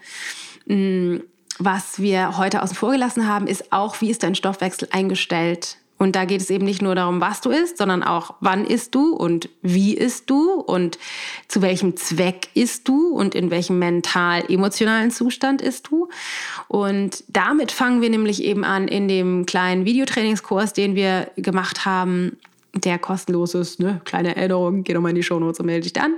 mm, 0.67 1.17
was 1.59 2.01
wir 2.01 2.39
heute 2.39 2.63
außen 2.63 2.77
vor 2.77 2.93
gelassen 2.93 3.27
haben, 3.27 3.49
ist 3.49 3.73
auch, 3.73 4.01
wie 4.01 4.11
ist 4.11 4.23
dein 4.23 4.37
Stoffwechsel 4.37 4.87
eingestellt 4.93 5.79
und 5.99 6.15
da 6.15 6.25
geht 6.25 6.41
es 6.41 6.51
eben 6.51 6.65
nicht 6.65 6.81
nur 6.81 6.95
darum, 6.95 7.21
was 7.21 7.41
du 7.41 7.51
isst, 7.51 7.79
sondern 7.79 8.03
auch, 8.03 8.35
wann 8.41 8.65
isst 8.65 8.95
du 8.95 9.15
und 9.15 9.49
wie 9.63 9.95
isst 9.95 10.31
du 10.31 10.53
und 10.53 10.99
zu 11.49 11.61
welchem 11.61 11.97
Zweck 11.97 12.49
isst 12.55 12.87
du 12.89 13.09
und 13.09 13.35
in 13.35 13.51
welchem 13.51 13.79
mental-emotionalen 13.81 15.11
Zustand 15.11 15.61
isst 15.61 15.89
du. 15.91 16.09
Und 16.69 17.25
damit 17.29 17.73
fangen 17.73 18.01
wir 18.01 18.11
nämlich 18.11 18.43
eben 18.45 18.65
an 18.65 18.87
in 18.87 19.09
dem 19.09 19.45
kleinen 19.45 19.85
Videotrainingskurs, 19.85 20.73
den 20.73 20.95
wir 20.95 21.31
gemacht 21.37 21.85
haben, 21.85 22.37
der 22.75 22.99
kostenlos 22.99 23.55
ist. 23.55 23.81
Ne? 23.81 24.01
Kleine 24.05 24.37
Erinnerung, 24.37 24.85
geh 24.85 24.93
doch 24.93 25.01
mal 25.01 25.11
in 25.11 25.15
die 25.15 25.23
Shownotes 25.23 25.61
und 25.61 25.67
melde 25.67 25.83
dich 25.83 25.93
dann. 25.95 26.15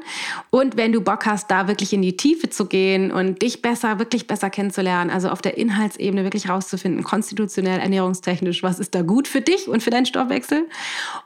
Und 0.50 0.76
wenn 0.76 0.92
du 0.92 1.00
Bock 1.00 1.26
hast, 1.26 1.50
da 1.50 1.68
wirklich 1.68 1.92
in 1.92 2.02
die 2.02 2.16
Tiefe 2.16 2.50
zu 2.50 2.66
gehen 2.66 3.12
und 3.12 3.40
dich 3.42 3.62
besser, 3.62 3.98
wirklich 3.98 4.26
besser 4.26 4.50
kennenzulernen, 4.50 5.10
also 5.10 5.28
auf 5.28 5.42
der 5.42 5.56
Inhaltsebene 5.56 6.24
wirklich 6.24 6.48
rauszufinden, 6.48 7.04
konstitutionell, 7.04 7.78
ernährungstechnisch, 7.78 8.62
was 8.62 8.78
ist 8.78 8.94
da 8.94 9.02
gut 9.02 9.28
für 9.28 9.40
dich 9.40 9.68
und 9.68 9.82
für 9.82 9.90
deinen 9.90 10.06
Stoffwechsel. 10.06 10.68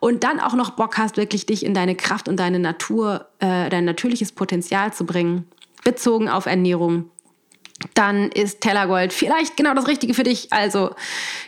Und 0.00 0.24
dann 0.24 0.40
auch 0.40 0.54
noch 0.54 0.70
Bock 0.70 0.98
hast, 0.98 1.16
wirklich 1.16 1.46
dich 1.46 1.64
in 1.64 1.74
deine 1.74 1.94
Kraft 1.94 2.28
und 2.28 2.38
deine 2.38 2.58
Natur, 2.58 3.26
äh, 3.38 3.70
dein 3.70 3.84
natürliches 3.84 4.32
Potenzial 4.32 4.92
zu 4.92 5.06
bringen, 5.06 5.46
bezogen 5.84 6.28
auf 6.28 6.46
Ernährung, 6.46 7.10
dann 7.94 8.30
ist 8.30 8.60
Tellergold 8.60 9.12
vielleicht 9.12 9.56
genau 9.56 9.74
das 9.74 9.88
Richtige 9.88 10.14
für 10.14 10.22
dich. 10.22 10.52
Also 10.52 10.94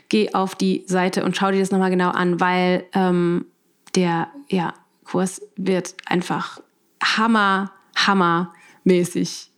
geh 0.08 0.34
auf 0.34 0.54
die 0.54 0.84
Seite 0.86 1.24
und 1.24 1.36
schau 1.36 1.50
dir 1.50 1.60
das 1.60 1.70
nochmal 1.70 1.90
genau 1.90 2.10
an, 2.10 2.40
weil 2.40 2.84
ähm, 2.92 3.46
der 3.96 4.30
ja, 4.48 4.74
Kurs 5.04 5.40
wird 5.56 5.94
einfach 6.06 6.60
hammer, 7.02 7.72
hammermäßig 7.96 9.50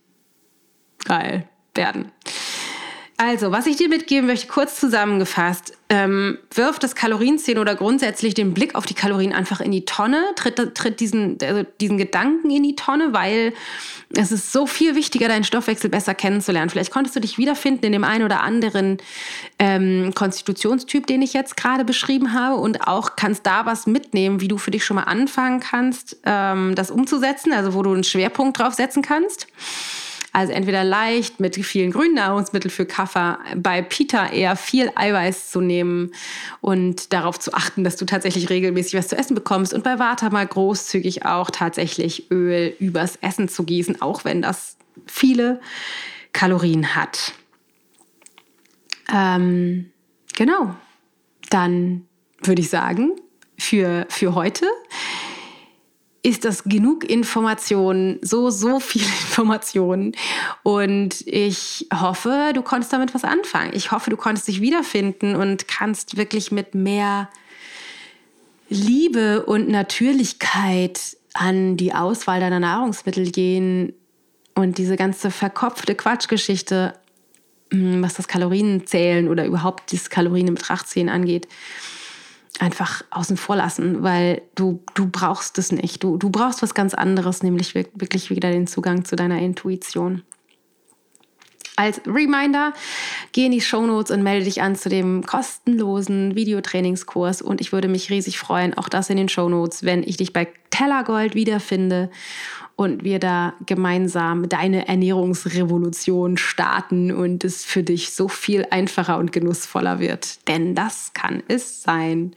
geil 1.03 1.47
werden. 1.75 2.11
Also, 3.21 3.51
was 3.51 3.67
ich 3.67 3.75
dir 3.75 3.89
mitgeben 3.89 4.27
möchte, 4.27 4.47
kurz 4.47 4.79
zusammengefasst, 4.79 5.73
ähm, 5.89 6.37
wirf 6.53 6.79
das 6.79 6.95
Kalorienzählen 6.95 7.59
oder 7.59 7.75
grundsätzlich 7.75 8.33
den 8.33 8.53
Blick 8.53 8.75
auf 8.75 8.85
die 8.85 8.93
Kalorien 8.93 9.33
einfach 9.33 9.59
in 9.59 9.71
die 9.71 9.83
Tonne, 9.83 10.23
tritt, 10.37 10.55
tritt 10.73 11.01
diesen, 11.01 11.37
also 11.43 11.63
diesen 11.81 11.97
Gedanken 11.97 12.49
in 12.49 12.63
die 12.63 12.77
Tonne, 12.77 13.11
weil 13.11 13.51
es 14.15 14.31
ist 14.31 14.53
so 14.53 14.65
viel 14.65 14.95
wichtiger, 14.95 15.27
deinen 15.27 15.43
Stoffwechsel 15.43 15.89
besser 15.89 16.15
kennenzulernen. 16.15 16.69
Vielleicht 16.69 16.91
konntest 16.91 17.13
du 17.13 17.19
dich 17.19 17.37
wiederfinden 17.37 17.87
in 17.87 17.91
dem 17.91 18.05
einen 18.05 18.23
oder 18.23 18.41
anderen 18.41 18.99
ähm, 19.59 20.13
Konstitutionstyp, 20.15 21.05
den 21.05 21.21
ich 21.21 21.33
jetzt 21.33 21.57
gerade 21.57 21.83
beschrieben 21.83 22.31
habe 22.31 22.55
und 22.55 22.87
auch 22.87 23.17
kannst 23.17 23.45
da 23.45 23.65
was 23.65 23.85
mitnehmen, 23.85 24.39
wie 24.39 24.47
du 24.47 24.57
für 24.57 24.71
dich 24.71 24.85
schon 24.85 24.95
mal 24.95 25.03
anfangen 25.03 25.59
kannst, 25.59 26.15
ähm, 26.23 26.73
das 26.73 26.89
umzusetzen, 26.89 27.51
also 27.51 27.73
wo 27.73 27.83
du 27.83 27.91
einen 27.91 28.05
Schwerpunkt 28.05 28.59
drauf 28.59 28.75
setzen 28.75 29.01
kannst. 29.01 29.47
Also 30.39 30.53
entweder 30.53 30.85
leicht 30.85 31.41
mit 31.41 31.57
vielen 31.57 31.91
grünen 31.91 32.15
Nahrungsmitteln 32.15 32.71
für 32.71 32.85
Kaffer, 32.85 33.39
bei 33.57 33.81
Pita 33.81 34.27
eher 34.27 34.55
viel 34.55 34.89
Eiweiß 34.95 35.51
zu 35.51 35.59
nehmen 35.59 36.13
und 36.61 37.11
darauf 37.11 37.37
zu 37.37 37.53
achten, 37.53 37.83
dass 37.83 37.97
du 37.97 38.05
tatsächlich 38.05 38.49
regelmäßig 38.49 38.93
was 38.93 39.09
zu 39.09 39.17
essen 39.17 39.35
bekommst 39.35 39.73
und 39.73 39.83
bei 39.83 39.99
Vata 39.99 40.29
mal 40.29 40.47
großzügig 40.47 41.25
auch 41.25 41.51
tatsächlich 41.51 42.31
Öl 42.31 42.73
übers 42.79 43.17
Essen 43.17 43.49
zu 43.49 43.65
gießen, 43.65 44.01
auch 44.01 44.23
wenn 44.23 44.41
das 44.41 44.77
viele 45.07 45.59
Kalorien 46.31 46.95
hat. 46.95 47.33
Ähm, 49.13 49.91
genau, 50.37 50.73
dann 51.49 52.07
würde 52.43 52.61
ich 52.61 52.69
sagen, 52.69 53.11
für, 53.57 54.05
für 54.07 54.35
heute 54.35 54.67
ist 56.21 56.43
das 56.43 56.63
genug 56.63 57.09
Informationen, 57.09 58.19
so, 58.21 58.49
so 58.49 58.79
viel 58.79 59.01
Informationen. 59.21 60.13
Und 60.63 61.25
ich 61.25 61.87
hoffe, 61.93 62.51
du 62.53 62.61
konntest 62.61 62.91
damit 62.91 63.13
was 63.13 63.23
anfangen. 63.23 63.71
Ich 63.73 63.91
hoffe, 63.91 64.09
du 64.09 64.17
konntest 64.17 64.47
dich 64.47 64.61
wiederfinden 64.61 65.35
und 65.35 65.67
kannst 65.67 66.17
wirklich 66.17 66.51
mit 66.51 66.75
mehr 66.75 67.29
Liebe 68.69 69.45
und 69.45 69.69
Natürlichkeit 69.69 71.17
an 71.33 71.77
die 71.77 71.93
Auswahl 71.93 72.39
deiner 72.39 72.59
Nahrungsmittel 72.59 73.31
gehen 73.31 73.93
und 74.55 74.77
diese 74.77 74.95
ganze 74.95 75.31
verkopfte 75.31 75.95
Quatschgeschichte, 75.95 76.93
hm, 77.71 78.03
was 78.03 78.15
das 78.15 78.27
Kalorienzählen 78.27 79.29
oder 79.29 79.45
überhaupt 79.45 79.93
das 79.93 80.09
Kalorien 80.09 80.49
in 80.49 80.55
Betracht 80.55 80.87
ziehen 80.87 81.09
angeht, 81.09 81.47
einfach 82.59 83.03
außen 83.09 83.37
vor 83.37 83.55
lassen, 83.55 84.03
weil 84.03 84.41
du, 84.55 84.83
du 84.93 85.07
brauchst 85.07 85.57
es 85.57 85.71
nicht. 85.71 86.03
Du, 86.03 86.17
du 86.17 86.29
brauchst 86.29 86.61
was 86.61 86.73
ganz 86.73 86.93
anderes, 86.93 87.43
nämlich 87.43 87.75
wirklich 87.75 88.29
wieder 88.29 88.51
den 88.51 88.67
Zugang 88.67 89.05
zu 89.05 89.15
deiner 89.15 89.39
Intuition. 89.39 90.23
Als 91.75 92.01
Reminder, 92.05 92.73
geh 93.31 93.45
in 93.45 93.53
die 93.53 93.61
Shownotes 93.61 94.11
und 94.11 94.21
melde 94.21 94.43
dich 94.43 94.61
an 94.61 94.75
zu 94.75 94.89
dem 94.89 95.25
kostenlosen 95.25 96.35
Videotrainingskurs 96.35 97.41
und 97.41 97.61
ich 97.61 97.71
würde 97.71 97.87
mich 97.87 98.09
riesig 98.09 98.37
freuen, 98.37 98.73
auch 98.73 98.89
das 98.89 99.09
in 99.09 99.15
den 99.15 99.29
Shownotes, 99.29 99.83
wenn 99.83 100.03
ich 100.03 100.17
dich 100.17 100.33
bei 100.33 100.49
Tellergold 100.71 101.35
wiederfinde 101.35 102.09
und 102.79 103.03
wir 103.03 103.19
da 103.19 103.55
gemeinsam 103.65 104.47
deine 104.47 104.87
Ernährungsrevolution 104.87 106.37
starten 106.37 107.11
und 107.11 107.43
es 107.43 107.65
für 107.65 107.83
dich 107.83 108.13
so 108.13 108.29
viel 108.29 108.65
einfacher 108.71 109.17
und 109.17 109.33
genussvoller 109.33 109.99
wird. 109.99 110.47
Denn 110.47 110.75
das 110.75 111.11
kann 111.13 111.43
es 111.49 111.83
sein. 111.83 112.33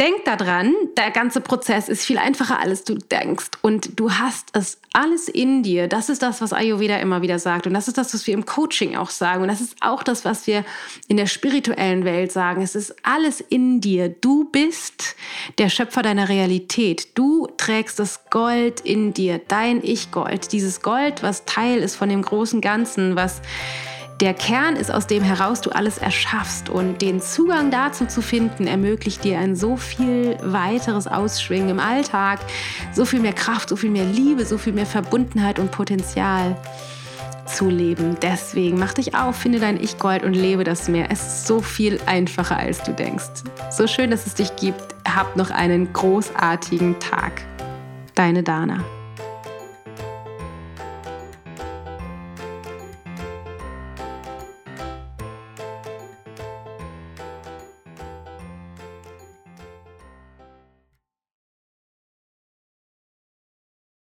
Denk 0.00 0.24
daran, 0.24 0.74
der 0.96 1.10
ganze 1.10 1.42
Prozess 1.42 1.90
ist 1.90 2.06
viel 2.06 2.16
einfacher, 2.16 2.58
als 2.58 2.84
du 2.84 2.94
denkst. 2.94 3.50
Und 3.60 4.00
du 4.00 4.10
hast 4.10 4.48
es 4.54 4.80
alles 4.94 5.28
in 5.28 5.62
dir. 5.62 5.88
Das 5.88 6.08
ist 6.08 6.22
das, 6.22 6.40
was 6.40 6.54
Ayurveda 6.54 6.96
immer 6.96 7.20
wieder 7.20 7.38
sagt. 7.38 7.66
Und 7.66 7.74
das 7.74 7.86
ist 7.86 7.98
das, 7.98 8.14
was 8.14 8.26
wir 8.26 8.32
im 8.32 8.46
Coaching 8.46 8.96
auch 8.96 9.10
sagen. 9.10 9.42
Und 9.42 9.48
das 9.48 9.60
ist 9.60 9.76
auch 9.82 10.02
das, 10.02 10.24
was 10.24 10.46
wir 10.46 10.64
in 11.08 11.18
der 11.18 11.26
spirituellen 11.26 12.06
Welt 12.06 12.32
sagen. 12.32 12.62
Es 12.62 12.74
ist 12.74 12.96
alles 13.02 13.42
in 13.42 13.82
dir. 13.82 14.08
Du 14.08 14.44
bist 14.44 15.16
der 15.58 15.68
Schöpfer 15.68 16.00
deiner 16.00 16.30
Realität. 16.30 17.18
Du 17.18 17.46
trägst 17.58 17.98
das 17.98 18.24
Gold 18.30 18.80
in 18.80 19.12
dir, 19.12 19.38
dein 19.48 19.84
Ich-Gold. 19.84 20.52
Dieses 20.52 20.80
Gold, 20.80 21.22
was 21.22 21.44
Teil 21.44 21.80
ist 21.80 21.96
von 21.96 22.08
dem 22.08 22.22
großen 22.22 22.62
Ganzen, 22.62 23.16
was 23.16 23.42
der 24.20 24.34
Kern 24.34 24.76
ist, 24.76 24.92
aus 24.92 25.06
dem 25.06 25.22
heraus 25.22 25.60
du 25.62 25.70
alles 25.70 25.98
erschaffst 25.98 26.68
und 26.68 27.00
den 27.00 27.20
Zugang 27.20 27.70
dazu 27.70 28.06
zu 28.06 28.20
finden, 28.20 28.66
ermöglicht 28.66 29.24
dir 29.24 29.38
ein 29.38 29.56
so 29.56 29.76
viel 29.76 30.36
weiteres 30.42 31.06
Ausschwingen 31.06 31.70
im 31.70 31.80
Alltag, 31.80 32.40
so 32.92 33.04
viel 33.04 33.20
mehr 33.20 33.32
Kraft, 33.32 33.70
so 33.70 33.76
viel 33.76 33.90
mehr 33.90 34.04
Liebe, 34.04 34.44
so 34.44 34.58
viel 34.58 34.74
mehr 34.74 34.86
Verbundenheit 34.86 35.58
und 35.58 35.70
Potenzial 35.70 36.56
zu 37.46 37.68
leben. 37.68 38.16
Deswegen 38.20 38.78
mach 38.78 38.92
dich 38.92 39.14
auf, 39.14 39.36
finde 39.36 39.58
dein 39.58 39.82
Ich-Gold 39.82 40.22
und 40.22 40.34
lebe 40.34 40.64
das 40.64 40.88
mehr. 40.88 41.10
Es 41.10 41.20
ist 41.20 41.46
so 41.46 41.60
viel 41.60 41.98
einfacher, 42.06 42.58
als 42.58 42.82
du 42.82 42.92
denkst. 42.92 43.42
So 43.70 43.86
schön, 43.86 44.10
dass 44.10 44.26
es 44.26 44.34
dich 44.34 44.54
gibt. 44.56 44.94
Hab 45.08 45.34
noch 45.36 45.50
einen 45.50 45.92
großartigen 45.92 47.00
Tag. 47.00 47.42
Deine 48.14 48.42
Dana. 48.42 48.84